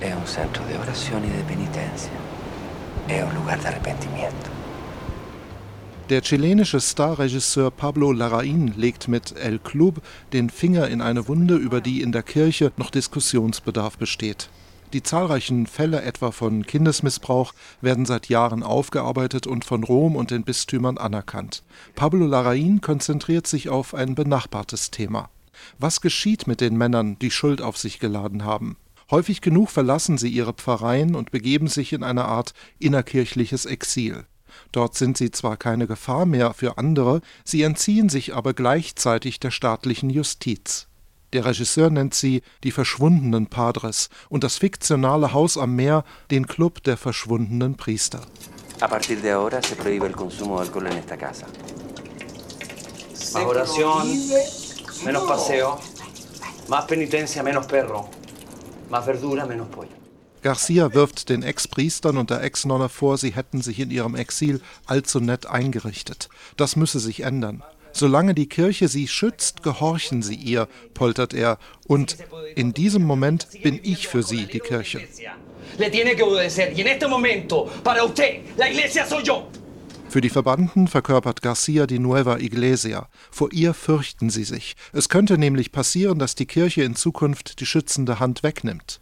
Es 0.00 0.14
un 0.14 0.26
centro 0.26 0.62
de 0.66 0.76
oración 0.76 1.24
y 1.24 1.30
de 1.30 1.42
penitencia 1.44 2.19
Der 6.10 6.22
chilenische 6.22 6.80
Starregisseur 6.80 7.70
Pablo 7.70 8.10
Larraín 8.10 8.72
legt 8.76 9.08
mit 9.08 9.36
El 9.36 9.58
Club 9.58 10.02
den 10.32 10.50
Finger 10.50 10.88
in 10.88 11.00
eine 11.00 11.28
Wunde, 11.28 11.54
über 11.56 11.80
die 11.80 12.02
in 12.02 12.12
der 12.12 12.22
Kirche 12.22 12.72
noch 12.76 12.90
Diskussionsbedarf 12.90 13.96
besteht. 13.96 14.48
Die 14.92 15.04
zahlreichen 15.04 15.68
Fälle 15.68 16.02
etwa 16.02 16.32
von 16.32 16.66
Kindesmissbrauch 16.66 17.52
werden 17.80 18.06
seit 18.06 18.28
Jahren 18.28 18.64
aufgearbeitet 18.64 19.46
und 19.46 19.64
von 19.64 19.84
Rom 19.84 20.16
und 20.16 20.32
den 20.32 20.42
Bistümern 20.42 20.98
anerkannt. 20.98 21.62
Pablo 21.94 22.26
Larraín 22.26 22.80
konzentriert 22.80 23.46
sich 23.46 23.68
auf 23.68 23.94
ein 23.94 24.16
benachbartes 24.16 24.90
Thema. 24.90 25.30
Was 25.78 26.00
geschieht 26.00 26.46
mit 26.46 26.60
den 26.60 26.76
Männern, 26.76 27.18
die 27.20 27.30
Schuld 27.30 27.62
auf 27.62 27.76
sich 27.76 28.00
geladen 28.00 28.44
haben? 28.44 28.76
Häufig 29.10 29.40
genug 29.40 29.70
verlassen 29.70 30.18
sie 30.18 30.28
ihre 30.28 30.52
Pfarreien 30.52 31.16
und 31.16 31.32
begeben 31.32 31.66
sich 31.66 31.92
in 31.92 32.04
eine 32.04 32.26
Art 32.26 32.52
innerkirchliches 32.78 33.66
Exil. 33.66 34.24
Dort 34.72 34.94
sind 34.94 35.16
sie 35.16 35.30
zwar 35.30 35.56
keine 35.56 35.86
Gefahr 35.86 36.26
mehr 36.26 36.54
für 36.54 36.78
andere, 36.78 37.20
sie 37.44 37.62
entziehen 37.62 38.08
sich 38.08 38.34
aber 38.34 38.54
gleichzeitig 38.54 39.40
der 39.40 39.50
staatlichen 39.50 40.10
Justiz. 40.10 40.86
Der 41.32 41.44
Regisseur 41.44 41.90
nennt 41.90 42.14
sie 42.14 42.42
die 42.64 42.72
verschwundenen 42.72 43.46
Padres 43.46 44.10
und 44.28 44.42
das 44.42 44.58
fiktionale 44.58 45.32
Haus 45.32 45.56
am 45.56 45.76
Meer 45.76 46.04
den 46.30 46.46
Club 46.46 46.82
der 46.82 46.96
verschwundenen 46.96 47.76
Priester. 47.76 48.20
A 48.80 48.88
partir 48.88 49.20
de 49.20 49.30
ahora 49.30 49.60
se 49.62 49.76
prohíbe 49.76 50.06
el 50.06 50.16
consumo 50.16 50.56
de 50.56 50.62
alcohol 50.62 50.86
en 50.86 50.96
esta 50.98 51.16
casa. 51.16 51.46
Más 53.34 53.44
oración, 53.44 54.08
menos 55.04 55.24
paseo, 55.24 55.78
más 56.68 56.86
penitencia, 56.86 57.42
menos 57.42 57.66
perro. 57.66 58.19
Más 58.90 59.04
verdura, 59.04 59.46
menos 59.46 59.68
pollo. 59.68 59.88
Garcia 60.42 60.94
wirft 60.94 61.28
den 61.28 61.42
Ex-Priestern 61.42 62.16
und 62.16 62.30
der 62.30 62.42
Ex-Nonne 62.42 62.88
vor, 62.88 63.18
sie 63.18 63.34
hätten 63.34 63.60
sich 63.60 63.78
in 63.78 63.90
ihrem 63.90 64.14
Exil 64.14 64.60
allzu 64.86 65.20
nett 65.20 65.46
eingerichtet. 65.46 66.28
Das 66.56 66.76
müsse 66.76 66.98
sich 66.98 67.20
ändern. 67.20 67.62
Solange 67.92 68.34
die 68.34 68.48
Kirche 68.48 68.88
sie 68.88 69.06
schützt, 69.08 69.62
gehorchen 69.62 70.22
sie 70.22 70.36
ihr, 70.36 70.68
poltert 70.94 71.34
er. 71.34 71.58
Und 71.86 72.16
in 72.54 72.72
diesem 72.72 73.02
Moment 73.02 73.48
bin 73.62 73.80
ich 73.82 74.08
für 74.08 74.22
sie 74.22 74.46
die 74.46 74.60
Kirche. 74.60 75.02
Le 75.78 75.90
tiene 75.90 76.16
que 76.16 76.22
obedecer. 76.22 76.72
Y 76.72 76.80
en 76.80 76.88
este 76.88 77.06
momento, 77.06 77.68
para 77.84 78.04
usted, 78.04 78.40
la 78.56 78.68
iglesia 78.68 79.06
soy 79.06 79.22
yo. 79.22 79.48
Für 80.10 80.20
die 80.20 80.28
Verbannten 80.28 80.88
verkörpert 80.88 81.40
Garcia 81.40 81.86
die 81.86 82.00
Nueva 82.00 82.38
Iglesia. 82.38 83.08
Vor 83.30 83.52
ihr 83.52 83.74
fürchten 83.74 84.28
sie 84.28 84.42
sich. 84.42 84.74
Es 84.92 85.08
könnte 85.08 85.38
nämlich 85.38 85.70
passieren, 85.70 86.18
dass 86.18 86.34
die 86.34 86.46
Kirche 86.46 86.82
in 86.82 86.96
Zukunft 86.96 87.60
die 87.60 87.66
schützende 87.66 88.18
Hand 88.18 88.42
wegnimmt. 88.42 89.00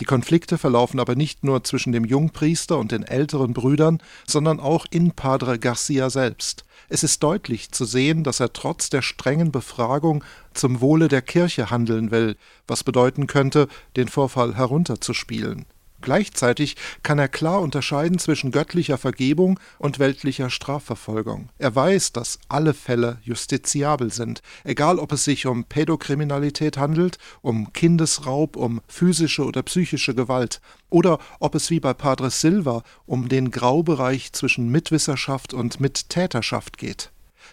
Die 0.00 0.04
Konflikte 0.04 0.58
verlaufen 0.58 1.00
aber 1.00 1.14
nicht 1.14 1.44
nur 1.44 1.64
zwischen 1.64 1.92
dem 1.92 2.04
Jungpriester 2.04 2.76
und 2.76 2.92
den 2.92 3.04
älteren 3.04 3.54
Brüdern, 3.54 4.02
sondern 4.26 4.60
auch 4.60 4.84
in 4.90 5.12
Padre 5.12 5.58
Garcia 5.58 6.10
selbst. 6.10 6.64
Es 6.90 7.04
ist 7.04 7.22
deutlich 7.22 7.70
zu 7.70 7.86
sehen, 7.86 8.22
dass 8.22 8.38
er 8.38 8.52
trotz 8.52 8.90
der 8.90 9.00
strengen 9.00 9.52
Befragung 9.52 10.22
zum 10.52 10.82
Wohle 10.82 11.08
der 11.08 11.22
Kirche 11.22 11.70
handeln 11.70 12.10
will, 12.10 12.36
was 12.66 12.84
bedeuten 12.84 13.26
könnte, 13.26 13.66
den 13.96 14.08
Vorfall 14.08 14.56
herunterzuspielen. 14.56 15.64
Gleichzeitig 16.00 16.76
kann 17.02 17.18
er 17.18 17.28
klar 17.28 17.60
unterscheiden 17.60 18.18
zwischen 18.18 18.52
göttlicher 18.52 18.98
Vergebung 18.98 19.60
und 19.78 19.98
weltlicher 19.98 20.50
Strafverfolgung. 20.50 21.50
Er 21.58 21.74
weiß, 21.74 22.12
dass 22.12 22.38
alle 22.48 22.74
Fälle 22.74 23.18
justiziabel 23.22 24.12
sind, 24.12 24.42
egal 24.64 24.98
ob 24.98 25.12
es 25.12 25.24
sich 25.24 25.46
um 25.46 25.64
Pädokriminalität 25.64 26.78
handelt, 26.78 27.18
um 27.42 27.72
Kindesraub, 27.72 28.56
um 28.56 28.80
physische 28.88 29.44
oder 29.44 29.62
psychische 29.62 30.14
Gewalt, 30.14 30.60
oder 30.88 31.18
ob 31.38 31.54
es 31.54 31.70
wie 31.70 31.80
bei 31.80 31.94
Padre 31.94 32.30
Silva 32.30 32.82
um 33.06 33.28
den 33.28 33.50
Graubereich 33.50 34.32
zwischen 34.32 34.70
Mitwisserschaft 34.70 35.54
und 35.54 35.80
Mittäterschaft 35.80 36.78
geht. 36.78 37.10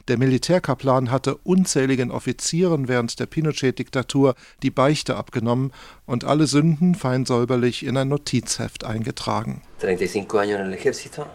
Der 0.07 0.17
Militärkaplan 0.17 1.11
hatte 1.11 1.35
unzähligen 1.43 2.11
Offizieren 2.11 2.87
während 2.87 3.19
der 3.19 3.25
Pinochet-Diktatur 3.25 4.35
die 4.63 4.71
Beichte 4.71 5.17
abgenommen 5.17 5.73
und 6.05 6.23
alle 6.23 6.47
Sünden 6.47 6.95
fein 6.95 7.25
säuberlich 7.25 7.85
in 7.85 7.97
ein 7.97 8.07
Notizheft 8.07 8.85
eingetragen. 8.85 9.61
35 9.79 10.39
años 10.39 10.59
en 10.61 10.67
el 10.67 10.73
ejército? 10.73 11.27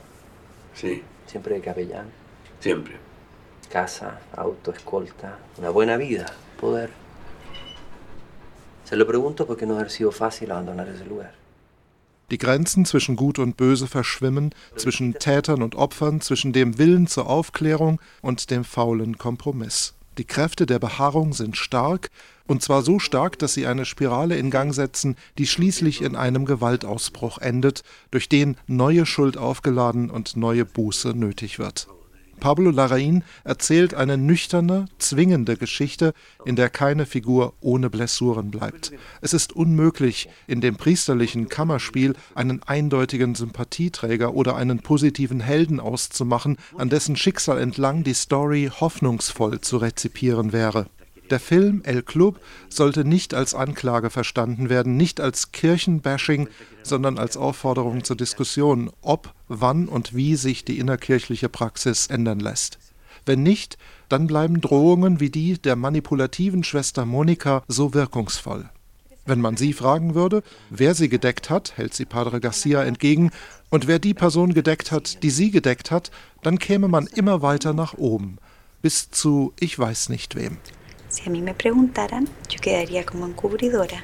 Sí. 0.75 1.03
Siempre 1.27 1.55
de 1.55 1.61
capellán? 1.61 2.07
Siempre. 2.61 2.95
Casa, 3.71 4.21
auto, 4.37 4.73
escolta, 4.73 5.39
una 5.59 5.71
buena 5.71 5.99
vida, 5.99 6.27
poder. 6.59 6.91
Se 8.85 8.97
lo 8.97 9.07
pregunto 9.07 9.47
porque 9.47 9.67
no 9.67 9.79
ha 9.79 9.89
sido 9.89 10.13
fácil 10.13 10.51
abandonar 10.51 10.89
ese 10.89 11.05
lugar. 11.05 11.42
Die 12.33 12.39
Grenzen 12.39 12.87
zwischen 12.87 13.15
Gut 13.15 13.39
und 13.39 13.59
Böse 13.59 13.87
verschwimmen, 13.87 14.55
zwischen 14.75 15.13
Tätern 15.19 15.63
und 15.63 15.75
Opfern, 15.75 16.23
zwischen 16.23 16.55
dem 16.55 16.79
Willen 16.79 17.07
zur 17.07 17.29
Aufklärung 17.29 18.01
und 18.23 18.51
dem 18.51 18.65
faulen 18.65 19.19
Kompromiss. 19.19 19.93
Die 20.17 20.25
Kräfte 20.25 20.65
der 20.65 20.79
Beharrung 20.79 21.35
sind 21.35 21.59
stark, 21.59 22.11
und 22.47 22.63
zwar 22.63 22.81
so 22.81 22.99
stark, 22.99 23.39
dass 23.39 23.53
sie 23.53 23.67
eine 23.67 23.85
Spirale 23.85 24.39
in 24.39 24.51
Gang 24.51 24.75
setzen, 24.75 25.17
die 25.37 25.47
schließlich 25.47 26.01
in 26.01 26.17
einem 26.17 26.47
Gewaltausbruch 26.47 27.37
endet, 27.37 27.83
durch 28.11 28.31
den 28.31 28.57
neue 28.67 29.05
Schuld 29.05 29.37
aufgeladen 29.37 30.09
und 30.09 30.35
neue 30.35 30.65
Buße 30.65 31.11
nötig 31.11 31.59
wird. 31.59 31.87
Pablo 32.43 32.71
Larraín 32.71 33.23
erzählt 33.45 33.95
eine 33.95 34.19
nüchterne, 34.19 34.87
zwingende 34.99 35.57
Geschichte, 35.57 36.13
in 36.45 36.57
der 36.57 36.71
keine 36.71 37.07
Figur 37.07 37.55
ohne 37.61 37.89
Blessuren 37.89 38.51
bleibt. 38.51 38.91
Es 39.21 39.33
ist 39.33 39.53
unmöglich, 39.53 40.29
in 40.49 40.61
dem 40.61 40.75
priesterlichen 40.75 41.49
Kammerspiel 41.49 42.15
einen 42.35 42.61
eindeutigen 42.65 43.37
Sympathieträger 43.37 44.35
oder 44.35 44.57
einen 44.57 44.81
positiven 44.81 45.39
Helden 45.39 45.79
auszumachen, 45.79 46.57
an 46.77 46.89
dessen 46.89 47.15
Schicksal 47.15 47.61
entlang 47.61 48.03
die 48.03 48.13
Story 48.13 48.73
hoffnungsvoll 48.75 49.61
zu 49.61 49.77
rezipieren 49.77 50.53
wäre. 50.53 50.87
Der 51.33 51.41
Film 51.41 51.81
El 51.87 52.03
Club 52.03 52.41
sollte 52.69 53.07
nicht 53.07 53.33
als 53.33 53.55
Anklage 53.55 54.11
verstanden 54.11 54.69
werden, 54.69 54.99
nicht 54.99 55.19
als 55.19 55.51
Kirchenbashing, 55.51 56.47
sondern 56.83 57.17
als 57.17 57.39
Aufforderung 57.39 58.05
zur 58.05 58.17
Diskussion, 58.17 58.91
ob, 59.01 59.33
wann 59.49 59.89
und 59.89 60.15
wie 60.15 60.37
sich 60.37 60.67
die 60.67 60.79
innerkirchliche 60.79 61.49
Praxis 61.49 62.09
ändern 62.09 62.39
lässt. 62.39 62.79
Wenn 63.25 63.43
nicht, 63.43 63.79
dann 64.11 64.27
bleiben 64.27 64.61
Drohungen 64.61 65.21
wie 65.21 65.31
die 65.31 65.57
der 65.57 65.75
manipulativen 65.75 66.65
Schwester 66.65 67.07
Monika 67.07 67.63
so 67.67 67.95
wirkungsvoll. 67.95 68.69
Wenn 69.25 69.41
man 69.41 69.57
sie 69.57 69.73
fragen 69.73 70.15
würde, 70.15 70.43
wer 70.69 70.95
sie 70.95 71.09
gedeckt 71.09 71.49
hat, 71.49 71.79
hält 71.79 71.95
sie 71.95 72.05
Padre 72.05 72.41
Garcia 72.41 72.85
entgegen, 72.85 73.31
und 73.71 73.87
wer 73.87 73.99
die 73.99 74.13
Person 74.13 74.53
gedeckt 74.53 74.93
hat, 74.93 75.23
die 75.23 75.31
sie 75.31 75.51
gedeckt 75.51 75.91
hat, 75.91 76.11
dann 76.43 76.59
käme 76.59 76.89
man 76.89 77.07
immer 77.07 77.41
weiter 77.41 77.73
nach 77.73 77.95
oben, 77.95 78.37
bis 78.83 79.11
zu 79.11 79.55
ich 79.59 79.79
weiß 79.79 80.11
nicht 80.11 80.35
wem. 80.35 80.59
Si 81.13 81.29
a 81.29 81.31
mí 81.31 81.43
me 81.43 81.53
preguntaran, 81.53 82.27
yo 82.49 82.59
quedaría 82.59 83.05
como 83.05 83.27
encubridora. 83.27 84.03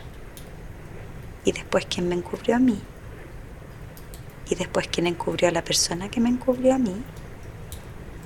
Y 1.42 1.52
después 1.52 1.86
quién 1.86 2.06
me 2.06 2.14
encubrió 2.14 2.56
a 2.56 2.58
mí. 2.58 2.78
Y 4.50 4.54
después 4.56 4.88
quién 4.88 5.06
encubrió 5.06 5.48
a 5.48 5.52
la 5.52 5.64
persona 5.64 6.10
que 6.10 6.20
me 6.20 6.28
encubrió 6.28 6.74
a 6.74 6.78
mí. 6.78 7.02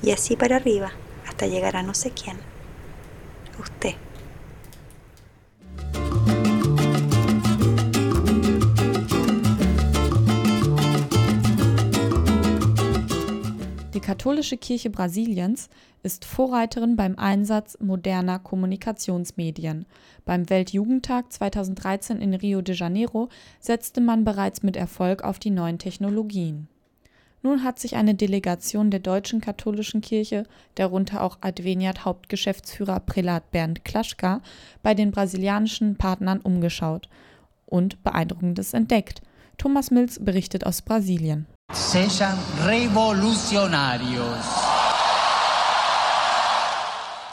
Y 0.03 0.11
así 0.11 0.35
para 0.35 0.57
arriba, 0.57 0.91
hasta 1.29 1.47
llegar 1.47 1.77
a 1.77 1.85
no 1.85 1.95
sé 1.95 2.11
quién. 2.11 2.39
Usted. 3.61 3.95
Katholische 14.03 14.57
Kirche 14.59 14.91
Brasiliens 14.91 15.71
ist 16.03 16.25
Vorreiterin 16.25 16.97
beim 16.97 17.17
Einsatz 17.17 17.79
moderner 17.81 18.41
Kommunikationsmedien. 18.41 19.87
Beim 20.25 20.51
Weltjugendtag 20.51 21.33
2013 21.33 22.21
in 22.21 22.35
Rio 22.35 22.61
de 22.61 22.75
Janeiro 22.75 23.29
setzte 23.61 24.01
man 24.01 24.25
bereits 24.25 24.63
mit 24.63 24.77
Erfolg 24.77 25.23
auf 25.23 25.39
die 25.39 25.51
neuen 25.51 25.79
Technologien. 25.79 26.69
Nun 27.43 27.65
hat 27.65 27.79
sich 27.79 27.97
eine 27.97 28.15
Delegation 28.15 28.91
der 28.91 29.01
deutschen 29.01 29.41
katholischen 29.41 30.01
Kirche, 30.01 30.45
darunter 30.75 31.23
auch 31.23 31.39
Adveniat 31.41 32.05
Hauptgeschäftsführer 32.05 33.01
Prälat 33.01 33.51
Bernd 33.51 33.85
Klaschka, 33.85 34.43
bei 34.83 34.95
den 34.95 35.11
brasilianischen 35.11 35.97
Partnern 35.97 36.41
umgeschaut 36.41 37.09
und 37.67 38.03
Beeindruckendes 38.03 38.75
entdeckt. 38.75 39.23
Thomas 39.59 39.91
Mills 39.91 40.25
berichtet 40.25 40.67
aus 40.67 40.83
Brasilien. 40.83 41.47
Sean 41.75 42.39
revolucionarios. 42.65 44.45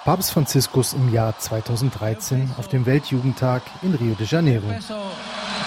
Papst 0.05 0.31
Franziskus 0.31 0.93
im 0.93 1.13
Jahr 1.13 1.37
2013 1.37 2.51
auf 2.57 2.67
dem 2.67 2.85
Weltjugendtag 2.85 3.61
in 3.81 3.93
Rio 3.95 4.15
de 4.15 4.25
Janeiro. 4.25 4.65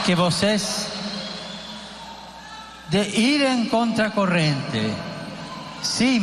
Que 0.07 0.17
vocês 0.17 0.87
de 2.91 3.03
ir 3.03 3.43
en 3.43 3.69
contracorrente, 3.69 4.91
sin 5.83 6.23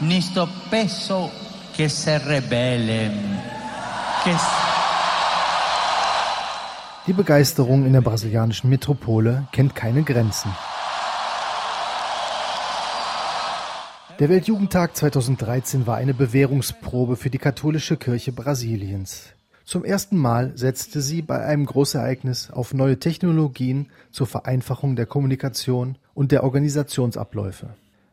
nisto 0.00 0.48
peso 0.70 1.30
que 1.76 1.88
se 1.88 2.18
rebelen, 2.18 3.40
que 4.24 4.36
Die 7.06 7.12
Begeisterung 7.12 7.84
in 7.84 7.94
der 7.94 8.00
brasilianischen 8.00 8.70
Metropole 8.70 9.48
kennt 9.50 9.74
keine 9.74 10.04
Grenzen. 10.04 10.54
Der 14.22 14.28
Weltjugendtag 14.28 14.96
2013 14.96 15.84
war 15.88 15.96
eine 15.96 16.14
Bewährungsprobe 16.14 17.16
für 17.16 17.28
die 17.28 17.38
katholische 17.38 17.96
Kirche 17.96 18.30
Brasiliens. 18.30 19.30
Zum 19.64 19.84
ersten 19.84 20.16
Mal 20.16 20.52
setzte 20.54 21.00
sie 21.00 21.22
bei 21.22 21.44
einem 21.44 21.66
Großereignis 21.66 22.52
auf 22.52 22.72
neue 22.72 23.00
Technologien 23.00 23.88
zur 24.12 24.28
Vereinfachung 24.28 24.94
der 24.94 25.06
Kommunikation 25.06 25.98
und 26.14 26.30
der 26.30 26.44
Organisationsabläufe. 26.44 27.70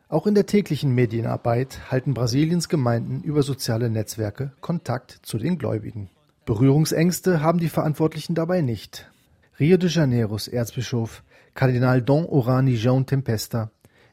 Auch 0.07 0.25
in 0.25 0.33
der 0.33 0.47
täglichen 0.47 0.95
Medienarbeit 0.95 1.91
halten 1.91 2.15
Brasiliens 2.15 2.69
Gemeinden 2.69 3.21
über 3.21 3.43
soziale 3.43 3.91
Netzwerke 3.91 4.51
Kontakt 4.61 5.19
zu 5.21 5.37
den 5.37 5.59
Gläubigen. 5.59 6.09
Berührungsängste 6.43 7.43
haben 7.43 7.59
die 7.59 7.69
Verantwortlichen 7.69 8.33
dabei 8.33 8.61
nicht. 8.61 9.11
Rio 9.60 9.77
de 9.77 9.91
Janeiros 9.91 10.47
Erzbischof 10.47 11.21
Kardinal 11.53 12.01
Dom 12.01 12.25
Orani 12.25 12.77
João 12.77 13.05
Tempesta 13.05 13.69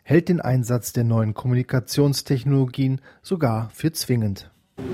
hält 0.07 0.29
den 0.29 0.41
Einsatz 0.41 0.93
der 0.93 1.03
neuen 1.03 1.35
Kommunikationstechnologien 1.35 3.01
sogar 3.23 3.71
für 3.75 3.93
zwingend. 3.93 4.49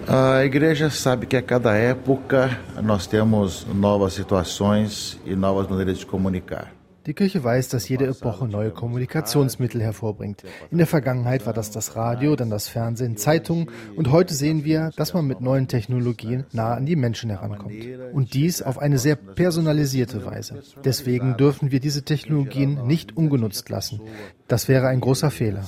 A 0.07 0.43
igreja 0.45 0.89
sabe 0.91 1.27
que 1.27 1.37
a 1.37 1.43
cada 1.43 1.77
época 1.77 2.59
nós 2.83 3.07
temos 3.07 3.67
novas 3.67 4.15
situações 4.15 5.21
e 5.27 5.37
novas 5.37 5.69
maneiras 5.69 5.99
de 5.99 6.07
comunicar. 6.07 6.73
Die 7.07 7.15
Kirche 7.15 7.43
weiß, 7.43 7.69
dass 7.69 7.89
jede 7.89 8.07
Epoche 8.07 8.47
neue 8.47 8.71
Kommunikationsmittel 8.71 9.83
hervorbringt. 9.83 10.45
In 10.71 10.79
der 10.79 10.87
Vergangenheit 10.87 11.47
war 11.47 11.53
das 11.53 11.73
das 11.73 11.97
Radio, 11.97 12.37
dann 12.37 12.49
das 12.49 12.69
Fernsehen, 12.69 13.17
Zeitungen 13.17 13.71
und 13.97 14.13
heute 14.13 14.35
sehen 14.35 14.65
wir, 14.65 14.91
dass 14.97 15.13
man 15.13 15.27
mit 15.27 15.41
neuen 15.41 15.67
Technologien 15.67 16.45
nah 16.53 16.75
an 16.75 16.87
die 16.87 16.95
Menschen 16.95 17.31
herankommt. 17.31 17.75
Und 18.13 18.35
dies 18.35 18.63
auf 18.63 18.79
eine 18.79 18.99
sehr 18.99 19.17
personalisierte 19.17 20.25
Weise. 20.25 20.63
Deswegen 20.85 21.37
dürfen 21.37 21.73
wir 21.73 21.81
diese 21.81 22.03
Technologien 22.03 22.87
nicht 22.87 23.17
ungenutzt 23.17 23.69
lassen. 23.69 24.01
Das 24.47 24.69
wäre 24.69 24.87
ein 24.87 25.01
großer 25.01 25.31
Fehler. 25.31 25.63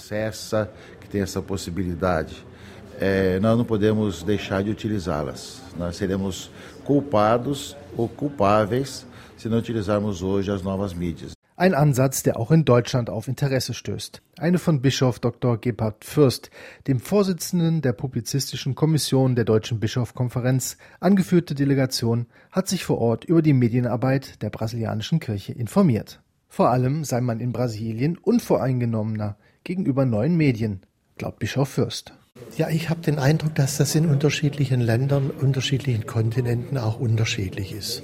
Nós 5.76 6.50
culpados 6.84 7.76
ou 7.96 8.06
culpáveis 8.06 9.06
se 9.44 9.50
não 9.50 9.58
utilizarmos 9.58 10.22
hoje 10.22 10.50
as 10.50 10.62
novas 10.62 10.94
mídias. 10.94 11.34
Ein 11.54 11.74
Ansatz, 11.74 12.22
der 12.22 12.38
auch 12.38 12.50
in 12.50 12.64
Deutschland 12.64 13.10
auf 13.10 13.28
Interesse 13.28 13.74
stößt. 13.74 14.22
Eine 14.38 14.58
von 14.58 14.80
Bischof 14.80 15.18
Dr. 15.20 15.58
Gebhard 15.58 16.02
Fürst, 16.04 16.50
dem 16.86 16.98
Vorsitzenden 16.98 17.82
der 17.82 17.92
Publizistischen 17.92 18.74
Kommission 18.74 19.36
der 19.36 19.44
Deutschen 19.44 19.80
Bischofskonferenz, 19.80 20.78
angeführte 20.98 21.54
Delegation 21.54 22.26
hat 22.50 22.68
sich 22.68 22.84
vor 22.84 22.98
Ort 22.98 23.26
über 23.26 23.42
die 23.42 23.52
Medienarbeit 23.52 24.42
der 24.42 24.48
brasilianischen 24.48 25.20
Kirche 25.20 25.52
informiert. 25.52 26.20
Vor 26.48 26.70
allem 26.70 27.04
sei 27.04 27.20
man 27.20 27.38
in 27.38 27.52
Brasilien 27.52 28.16
unvoreingenommener 28.16 29.36
gegenüber 29.62 30.06
neuen 30.06 30.36
Medien, 30.36 30.80
glaubt 31.18 31.38
Bischof 31.38 31.68
Fürst. 31.68 32.14
Ja, 32.56 32.70
ich 32.70 32.88
habe 32.88 33.02
den 33.02 33.18
Eindruck, 33.18 33.54
dass 33.54 33.76
das 33.76 33.94
in 33.94 34.06
unterschiedlichen 34.06 34.80
Ländern, 34.80 35.30
unterschiedlichen 35.30 36.06
Kontinenten 36.06 36.78
auch 36.78 36.98
unterschiedlich 36.98 37.72
ist. 37.72 38.02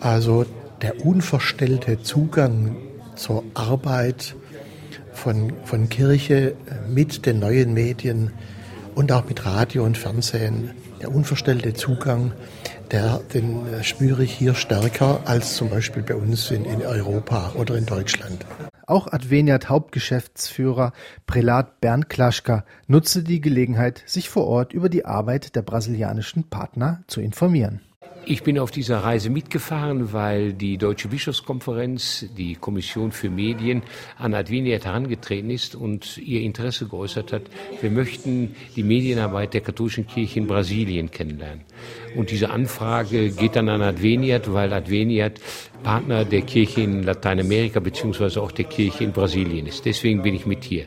Also 0.00 0.46
der 0.82 1.04
unverstellte 1.04 2.02
Zugang 2.02 2.76
zur 3.16 3.44
Arbeit 3.54 4.34
von, 5.12 5.52
von 5.64 5.88
Kirche 5.88 6.54
mit 6.88 7.26
den 7.26 7.38
neuen 7.38 7.72
Medien 7.72 8.32
und 8.94 9.12
auch 9.12 9.28
mit 9.28 9.44
Radio 9.46 9.84
und 9.84 9.96
Fernsehen, 9.96 10.70
der 11.00 11.14
unverstellte 11.14 11.74
Zugang, 11.74 12.32
der, 12.90 13.20
den 13.32 13.62
spüre 13.82 14.24
ich 14.24 14.32
hier 14.32 14.54
stärker 14.54 15.20
als 15.24 15.56
zum 15.56 15.70
Beispiel 15.70 16.02
bei 16.02 16.14
uns 16.14 16.50
in, 16.50 16.64
in 16.64 16.82
Europa 16.82 17.52
oder 17.56 17.76
in 17.76 17.86
Deutschland. 17.86 18.44
Auch 18.86 19.10
Adveniat 19.10 19.70
Hauptgeschäftsführer 19.70 20.92
Prälat 21.26 21.80
Bernd 21.80 22.10
Klaschka 22.10 22.64
nutzte 22.86 23.22
die 23.22 23.40
Gelegenheit, 23.40 24.02
sich 24.06 24.28
vor 24.28 24.46
Ort 24.46 24.74
über 24.74 24.90
die 24.90 25.06
Arbeit 25.06 25.56
der 25.56 25.62
brasilianischen 25.62 26.50
Partner 26.50 27.02
zu 27.06 27.22
informieren. 27.22 27.80
Ich 28.26 28.42
bin 28.42 28.58
auf 28.58 28.70
dieser 28.70 28.98
Reise 28.98 29.28
mitgefahren, 29.28 30.14
weil 30.14 30.54
die 30.54 30.78
Deutsche 30.78 31.08
Bischofskonferenz, 31.08 32.26
die 32.36 32.54
Kommission 32.54 33.12
für 33.12 33.28
Medien, 33.28 33.82
an 34.16 34.32
Adveniat 34.32 34.86
herangetreten 34.86 35.50
ist 35.50 35.74
und 35.74 36.16
ihr 36.16 36.40
Interesse 36.40 36.88
geäußert 36.88 37.34
hat. 37.34 37.42
Wir 37.82 37.90
möchten 37.90 38.56
die 38.76 38.82
Medienarbeit 38.82 39.52
der 39.52 39.60
katholischen 39.60 40.06
Kirche 40.06 40.40
in 40.40 40.46
Brasilien 40.46 41.10
kennenlernen. 41.10 41.64
Und 42.16 42.30
diese 42.30 42.48
Anfrage 42.48 43.30
geht 43.30 43.56
dann 43.56 43.68
an 43.68 43.82
Adveniat, 43.82 44.50
weil 44.52 44.72
Adveniat 44.72 45.40
Partner 45.82 46.24
der 46.24 46.42
Kirche 46.42 46.80
in 46.80 47.02
Lateinamerika 47.02 47.80
beziehungsweise 47.80 48.40
auch 48.40 48.52
der 48.52 48.64
Kirche 48.64 49.04
in 49.04 49.12
Brasilien 49.12 49.66
ist. 49.66 49.84
Deswegen 49.84 50.22
bin 50.22 50.34
ich 50.34 50.46
mit 50.46 50.64
hier. 50.64 50.86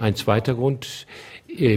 Ein 0.00 0.16
zweiter 0.16 0.54
Grund 0.54 1.06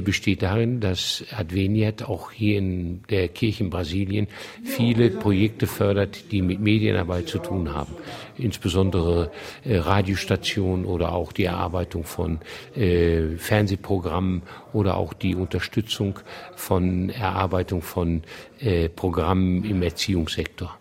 besteht 0.04 0.42
darin, 0.42 0.80
dass 0.80 1.24
Adveniat 1.36 2.04
auch 2.04 2.32
hier 2.32 2.58
in 2.58 3.04
der 3.10 3.28
Kirche 3.28 3.64
in 3.64 3.70
Brasilien 3.70 4.28
viele 4.64 5.10
Projekte 5.10 5.68
fördert, 5.68 6.32
die 6.32 6.42
mit 6.42 6.60
Medienarbeit 6.60 7.28
zu 7.28 7.40
tun 7.40 7.74
haben. 7.74 7.94
Insbesondere 8.38 9.32
äh, 9.64 9.78
Radiostationen 9.78 10.86
oder 10.86 11.14
auch 11.14 11.32
die 11.32 11.46
Erarbeitung 11.46 12.04
von 12.04 12.40
äh, 12.76 13.38
Fernsehprogrammen 13.38 14.42
oder 14.74 14.98
auch 14.98 15.14
die 15.14 15.36
Unterstützung 15.36 16.20
von 16.56 17.10
Erarbeitung 17.10 17.82
von 17.82 18.24
äh, 18.60 18.90
Programmen 18.90 19.64
im 19.64 19.82
Erziehungssektor. 19.82 20.78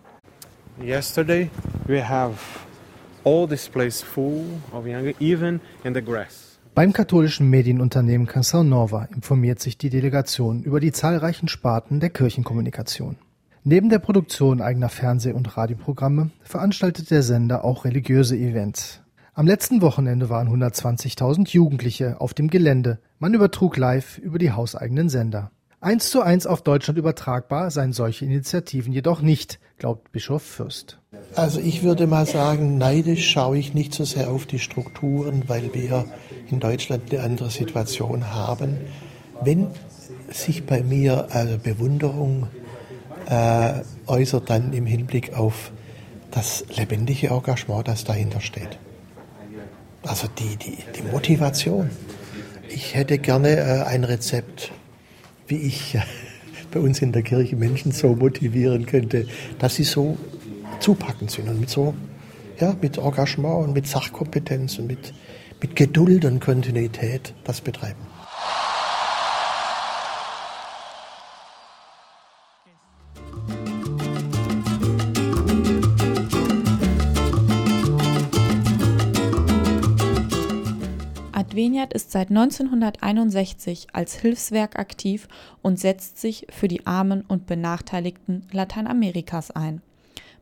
Yesterday 0.83 1.51
we 1.87 2.07
have 2.07 2.35
all 3.25 3.47
this 3.47 3.69
place 3.69 4.03
full 4.03 4.45
of 4.73 4.87
young, 4.87 5.15
even 5.21 5.61
in 5.85 5.95
the 5.95 6.03
grass. 6.03 6.56
Beim 6.77 6.93
katholischen 6.93 7.49
Medienunternehmen 7.49 8.27
Canção 8.27 8.63
Nova 8.63 9.09
informiert 9.15 9.61
sich 9.61 9.79
die 9.79 9.89
Delegation 9.89 10.63
über 10.63 10.79
die 10.79 10.93
zahlreichen 10.93 11.49
Sparten 11.49 12.01
der 12.01 12.11
Kirchenkommunikation. 12.11 13.17
Neben 13.65 13.89
der 13.89 13.99
Produktion 13.99 14.61
eigener 14.61 14.91
Fernseh- 14.91 15.33
und 15.33 15.57
Radioprogramme 15.57 16.33
veranstaltet 16.43 17.11
der 17.11 17.23
Sender 17.23 17.65
auch 17.65 17.87
religiöse 17.87 18.37
Events. 18.37 19.01
Am 19.33 19.47
letzten 19.47 19.81
Wochenende 19.81 20.29
waren 20.29 20.49
120.000 20.49 21.49
Jugendliche 21.49 22.21
auf 22.21 22.35
dem 22.35 22.49
Gelände. 22.49 22.99
Man 23.19 23.33
übertrug 23.33 23.79
live 23.79 24.19
über 24.19 24.39
die 24.39 24.53
hauseigenen 24.53 25.09
Sender. 25.09 25.53
Eins 25.81 26.11
zu 26.11 26.23
eins 26.23 26.47
auf 26.47 26.63
Deutschland 26.63 26.99
übertragbar 26.99 27.71
seien 27.71 27.93
solche 27.93 28.25
Initiativen 28.25 28.93
jedoch 28.93 29.21
nicht, 29.21 29.61
glaubt 29.79 30.11
Bischof 30.11 30.43
Fürst. 30.43 30.99
Also 31.35 31.61
ich 31.61 31.83
würde 31.83 32.07
mal 32.07 32.27
sagen, 32.27 32.79
neidisch 32.79 33.31
schaue 33.31 33.59
ich 33.59 33.75
nicht 33.75 33.95
so 33.95 34.05
sehr 34.05 34.31
auf 34.31 34.47
die 34.47 34.59
Strukturen, 34.59 35.45
weil 35.49 35.75
wir 35.75 36.07
in 36.51 36.61
Deutschland 36.61 37.13
eine 37.13 37.23
andere 37.23 37.51
Situation 37.51 38.33
haben. 38.33 38.79
Wenn 39.43 39.69
sich 40.31 40.65
bei 40.65 40.83
mir 40.83 41.29
also 41.31 41.59
Bewunderung 41.59 42.49
äh, 43.29 43.81
äußert, 44.07 44.49
dann 44.51 44.73
im 44.73 44.87
Hinblick 44.87 45.35
auf 45.35 45.73
das 46.31 46.65
lebendige 46.75 47.29
Engagement, 47.29 47.87
das 47.87 48.05
dahinter 48.05 48.41
steht. 48.41 48.79
Also 50.03 50.29
die, 50.39 50.57
die, 50.57 50.79
die 50.97 51.03
Motivation. 51.11 51.91
Ich 52.69 52.95
hätte 52.95 53.19
gerne 53.19 53.57
äh, 53.57 53.83
ein 53.83 54.05
Rezept, 54.05 54.73
wie 55.49 55.57
ich 55.57 55.95
äh, 55.95 56.03
bei 56.71 56.81
uns 56.81 57.01
in 57.01 57.13
der 57.13 57.23
Kirche 57.23 57.57
Menschen 57.57 57.93
so 57.93 58.15
motivieren 58.15 58.87
könnte, 58.87 59.27
dass 59.59 59.77
sie 59.77 59.85
so 59.85 60.17
zupackend 60.81 61.31
sind 61.31 61.49
und 61.49 61.61
mit 61.61 61.71
so, 61.71 61.95
ja, 62.61 62.75
mit 62.81 62.99
Engagement 62.99 63.69
und 63.69 63.75
mit 63.75 63.87
Sachkompetenz 63.87 64.79
und 64.79 64.87
mit, 64.87 65.13
mit 65.61 65.77
Geduld 65.77 66.25
und 66.25 66.41
Kontinuität 66.41 67.35
das 67.45 67.61
betreiben. 67.61 68.16
Ist 81.97 82.13
seit 82.13 82.29
1961 82.29 83.89
als 83.95 84.15
Hilfswerk 84.15 84.79
aktiv 84.79 85.29
und 85.63 85.81
setzt 85.81 86.21
sich 86.21 86.47
für 86.51 86.69
die 86.69 86.87
Armen 86.87 87.23
und 87.23 87.47
Benachteiligten 87.47 88.47
Lateinamerikas 88.53 89.51
ein. 89.51 89.81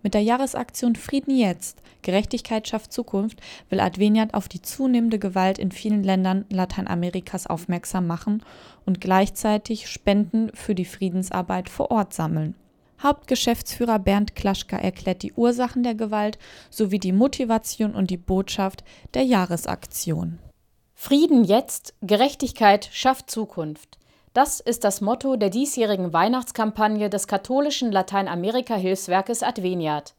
Mit 0.02 0.14
der 0.14 0.20
Jahresaktion 0.20 0.96
Frieden 0.96 1.34
jetzt, 1.34 1.80
Gerechtigkeit 2.02 2.66
schafft 2.68 2.92
Zukunft 2.92 3.40
will 3.70 3.78
Adveniat 3.78 4.34
auf 4.34 4.48
die 4.48 4.60
zunehmende 4.60 5.20
Gewalt 5.20 5.58
in 5.58 5.70
vielen 5.70 6.02
Ländern 6.02 6.44
Lateinamerikas 6.50 7.46
aufmerksam 7.46 8.08
machen 8.08 8.42
und 8.84 9.00
gleichzeitig 9.00 9.88
Spenden 9.88 10.50
für 10.54 10.74
die 10.74 10.84
Friedensarbeit 10.84 11.70
vor 11.70 11.92
Ort 11.92 12.12
sammeln. 12.12 12.56
Hauptgeschäftsführer 13.00 14.00
Bernd 14.00 14.34
Klaschka 14.34 14.76
erklärt 14.76 15.22
die 15.22 15.32
Ursachen 15.34 15.84
der 15.84 15.94
Gewalt 15.94 16.36
sowie 16.68 16.98
die 16.98 17.12
Motivation 17.12 17.94
und 17.94 18.10
die 18.10 18.16
Botschaft 18.16 18.82
der 19.14 19.22
Jahresaktion. 19.22 20.40
Frieden 20.94 21.44
jetzt, 21.44 21.94
Gerechtigkeit 22.02 22.88
schafft 22.92 23.30
Zukunft. 23.30 23.98
Das 24.32 24.60
ist 24.60 24.84
das 24.84 25.00
Motto 25.00 25.36
der 25.36 25.50
diesjährigen 25.50 26.12
Weihnachtskampagne 26.12 27.10
des 27.10 27.26
katholischen 27.26 27.92
Lateinamerika-Hilfswerkes 27.92 29.42
Adveniat. 29.42 30.14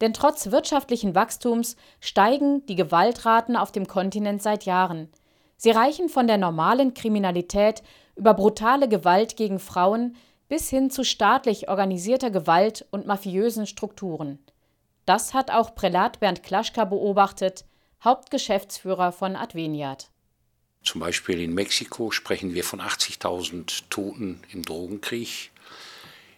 Denn 0.00 0.12
trotz 0.12 0.50
wirtschaftlichen 0.50 1.14
Wachstums 1.14 1.76
steigen 2.00 2.64
die 2.66 2.74
Gewaltraten 2.74 3.56
auf 3.56 3.70
dem 3.70 3.86
Kontinent 3.86 4.42
seit 4.42 4.64
Jahren. 4.64 5.08
Sie 5.56 5.70
reichen 5.70 6.08
von 6.08 6.26
der 6.26 6.38
normalen 6.38 6.94
Kriminalität 6.94 7.82
über 8.16 8.34
brutale 8.34 8.88
Gewalt 8.88 9.36
gegen 9.36 9.58
Frauen 9.58 10.16
bis 10.48 10.68
hin 10.68 10.90
zu 10.90 11.04
staatlich 11.04 11.68
organisierter 11.68 12.30
Gewalt 12.30 12.84
und 12.90 13.06
mafiösen 13.06 13.66
Strukturen. 13.66 14.38
Das 15.06 15.34
hat 15.34 15.50
auch 15.50 15.74
Prälat 15.74 16.20
Bernd 16.20 16.42
Klaschka 16.42 16.84
beobachtet, 16.84 17.64
Hauptgeschäftsführer 18.04 19.12
von 19.12 19.36
Adveniat. 19.36 20.08
Zum 20.82 21.00
Beispiel 21.00 21.40
in 21.40 21.54
Mexiko 21.54 22.10
sprechen 22.10 22.52
wir 22.52 22.64
von 22.64 22.80
80.000 22.80 23.84
Toten 23.90 24.40
im 24.52 24.64
Drogenkrieg. 24.64 25.52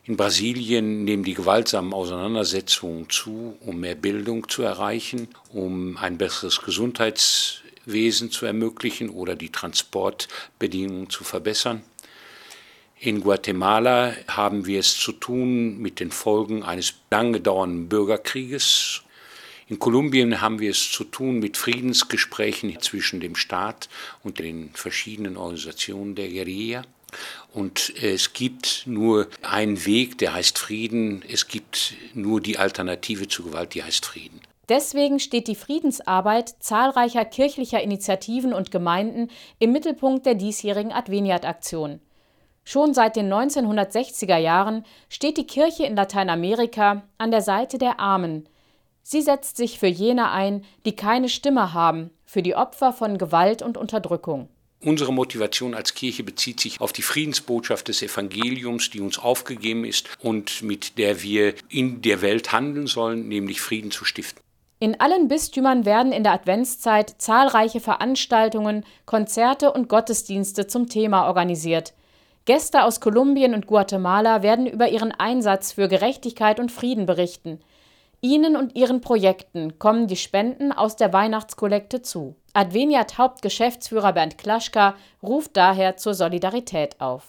In 0.05 0.19
Brasilien 0.19 1.05
nehmen 1.05 1.25
die 1.25 1.33
gewaltsamen 1.33 1.95
Auseinandersetzungen 1.95 3.09
zu, 3.09 3.57
um 3.61 3.81
mehr 3.81 3.95
Bildung 3.95 4.51
zu 4.51 4.63
erreichen, 4.63 5.29
um 5.49 5.97
ein 5.97 6.19
besseres 6.19 6.61
Gesundheitswesen 6.61 8.31
zu 8.31 8.45
ermöglichen 8.45 9.09
oder 9.09 9.35
die 9.35 9.51
Transportbedingungen 9.51 11.09
zu 11.09 11.25
verbessern. 11.25 11.83
In 13.01 13.23
Guatemala 13.23 14.13
haben 14.29 14.67
wir 14.67 14.81
es 14.81 14.99
zu 14.99 15.13
tun 15.13 15.79
mit 15.79 16.01
den 16.01 16.11
Folgen 16.11 16.63
eines 16.63 16.95
lange 17.11 17.41
dauernden 17.41 17.89
Bürgerkrieges 17.89 19.04
in 19.75 19.81
Kolumbien 19.81 20.41
haben 20.41 20.61
wir 20.61 20.71
es 20.71 20.93
zu 20.93 21.03
tun 21.03 21.41
mit 21.41 21.57
Friedensgesprächen 21.57 22.81
zwischen 22.81 23.19
dem 23.19 23.35
Staat 23.35 23.89
und 24.23 24.39
den 24.39 24.71
verschiedenen 24.73 25.37
Organisationen 25.37 26.15
der 26.15 26.29
Guerilla. 26.29 26.83
Und 27.53 27.93
es 28.01 28.33
gibt 28.33 28.85
nur 28.87 29.27
einen 29.43 29.85
Weg, 29.85 30.19
der 30.19 30.33
heißt 30.33 30.61
Frieden. 30.61 31.25
Es 31.29 31.49
gibt 31.49 31.95
nur 32.15 32.41
die 32.41 32.57
Alternative 32.57 33.27
zu 33.27 33.43
Gewalt, 33.43 33.75
die 33.75 33.83
heißt 33.83 34.07
Frieden. 34.07 34.41
Deswegen 34.69 35.19
steht 35.19 35.49
die 35.49 35.57
Friedensarbeit 35.57 36.55
zahlreicher 36.61 37.25
kirchlicher 37.25 37.83
Initiativen 37.83 38.55
und 38.55 38.71
Gemeinden 38.71 39.29
im 39.59 39.73
Mittelpunkt 39.73 40.25
der 40.25 40.37
diesjährigen 40.37 40.93
Adveniat-Aktion. 40.93 41.99
Schon 42.63 42.95
seit 42.95 43.17
den 43.17 43.29
1960er 43.29 44.39
Jahren 44.39 44.85
steht 45.09 45.37
die 45.37 45.49
Kirche 45.49 45.85
in 45.85 45.97
Lateinamerika 45.97 47.03
an 47.19 47.33
der 47.33 47.43
Seite 47.43 47.77
der 47.77 47.99
Armen, 47.99 48.49
Sie 49.07 49.21
setzt 49.21 49.59
sich 49.59 49.79
für 49.79 49.87
jene 49.87 50.31
ein, 50.31 50.65
die 50.87 50.97
keine 50.97 51.29
Stimme 51.29 51.75
haben, 51.75 52.11
für 52.25 52.43
die 52.43 52.57
Opfer 52.57 52.91
von 52.95 53.19
Gewalt 53.19 53.61
und 53.61 53.77
Unterdrückung. 53.77 54.49
Unsere 54.83 55.13
Motivation 55.13 55.75
als 55.75 55.95
Kirche 55.95 56.25
bezieht 56.25 56.59
sich 56.59 56.81
auf 56.81 56.93
die 56.95 57.03
Friedensbotschaft 57.03 57.89
des 57.89 58.03
Evangeliums, 58.03 58.89
die 58.89 59.01
uns 59.01 59.19
aufgegeben 59.19 59.85
ist 59.85 60.09
und 60.21 60.63
mit 60.63 60.97
der 60.97 61.23
wir 61.23 61.55
in 61.69 62.01
der 62.01 62.23
Welt 62.23 62.53
handeln 62.53 62.87
sollen, 62.87 63.29
nämlich 63.29 63.61
Frieden 63.61 63.91
zu 63.91 64.07
stiften. 64.07 64.41
In 64.81 64.99
allen 64.99 65.29
Bistümern 65.29 65.85
werden 65.85 66.13
in 66.13 66.23
der 66.23 66.33
Adventszeit 66.33 67.15
zahlreiche 67.19 67.81
Veranstaltungen, 67.81 68.85
Konzerte 69.05 69.71
und 69.71 69.89
Gottesdienste 69.89 70.67
zum 70.67 70.89
Thema 70.89 71.27
organisiert. 71.27 71.93
Gäste 72.47 72.85
aus 72.85 73.01
Kolumbien 73.01 73.55
und 73.55 73.67
Guatemala 73.67 74.43
werden 74.43 74.67
über 74.67 74.89
ihren 74.89 75.13
Einsatz 75.13 75.73
für 75.73 75.89
Gerechtigkeit 75.89 76.59
und 76.59 76.73
Frieden 76.73 77.05
berichten. 77.07 77.61
Ihnen 78.25 78.57
und 78.57 78.75
Ihren 78.75 79.03
Projekten 79.03 79.79
kommen 79.79 80.09
die 80.09 80.17
Spenden 80.17 80.73
aus 80.73 80.97
der 80.97 81.13
Weihnachtskollekte 81.13 82.01
zu. 82.01 82.37
Adveniat 82.55 83.19
Hauptgeschäftsführer 83.19 84.15
Bernd 84.15 84.39
Klaschka 84.39 84.97
ruft 85.23 85.59
daher 85.59 85.99
zur 85.99 86.15
Solidarität 86.15 87.03
auf. 87.03 87.25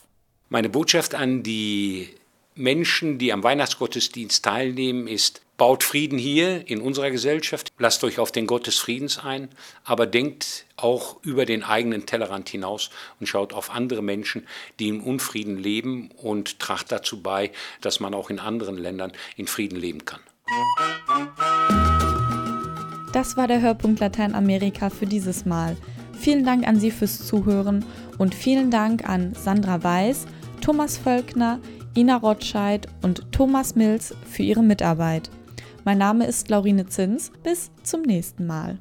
Meine 0.47 0.69
Botschaft 0.69 1.13
an 1.13 1.43
die 1.43 2.07
Menschen, 2.55 3.17
die 3.17 3.33
am 3.33 3.43
Weihnachtsgottesdienst 3.43 4.45
teilnehmen, 4.45 5.09
ist, 5.09 5.41
baut 5.57 5.83
Frieden 5.83 6.17
hier 6.17 6.65
in 6.69 6.79
unserer 6.79 7.11
Gesellschaft, 7.11 7.73
lasst 7.77 8.01
euch 8.05 8.17
auf 8.17 8.31
den 8.31 8.47
Gott 8.47 8.65
des 8.65 8.77
Friedens 8.77 9.19
ein, 9.19 9.49
aber 9.83 10.07
denkt 10.07 10.65
auch 10.77 11.17
über 11.23 11.45
den 11.45 11.63
eigenen 11.63 12.05
Tellerrand 12.05 12.47
hinaus 12.47 12.89
und 13.19 13.27
schaut 13.27 13.51
auf 13.51 13.69
andere 13.69 14.01
Menschen, 14.01 14.47
die 14.79 14.87
im 14.87 15.03
Unfrieden 15.03 15.57
leben 15.57 16.11
und 16.11 16.59
tracht 16.59 16.89
dazu 16.93 17.21
bei, 17.21 17.51
dass 17.81 17.99
man 17.99 18.13
auch 18.13 18.29
in 18.29 18.39
anderen 18.39 18.77
Ländern 18.77 19.11
in 19.35 19.47
Frieden 19.47 19.77
leben 19.77 20.05
kann. 20.05 20.21
Das 23.15 23.37
war 23.37 23.47
der 23.47 23.61
Hörpunkt 23.61 24.01
Lateinamerika 24.01 24.89
für 24.89 25.05
dieses 25.05 25.45
Mal. 25.45 25.77
Vielen 26.19 26.43
Dank 26.43 26.67
an 26.67 26.79
Sie 26.79 26.91
fürs 26.91 27.25
Zuhören 27.25 27.85
und 28.17 28.35
vielen 28.35 28.71
Dank 28.71 29.07
an 29.07 29.33
Sandra 29.33 29.81
Weiß, 29.81 30.25
Thomas 30.59 30.97
Völkner, 30.97 31.59
Ina 31.95 32.17
Rotscheid 32.17 32.87
und 33.03 33.31
Thomas 33.31 33.75
Mills 33.75 34.13
für 34.29 34.43
ihre 34.43 34.63
Mitarbeit. 34.63 35.29
Mein 35.85 35.97
Name 35.97 36.25
ist 36.25 36.49
Laurine 36.49 36.87
Zins. 36.87 37.31
Bis 37.41 37.71
zum 37.83 38.01
nächsten 38.01 38.45
Mal. 38.45 38.79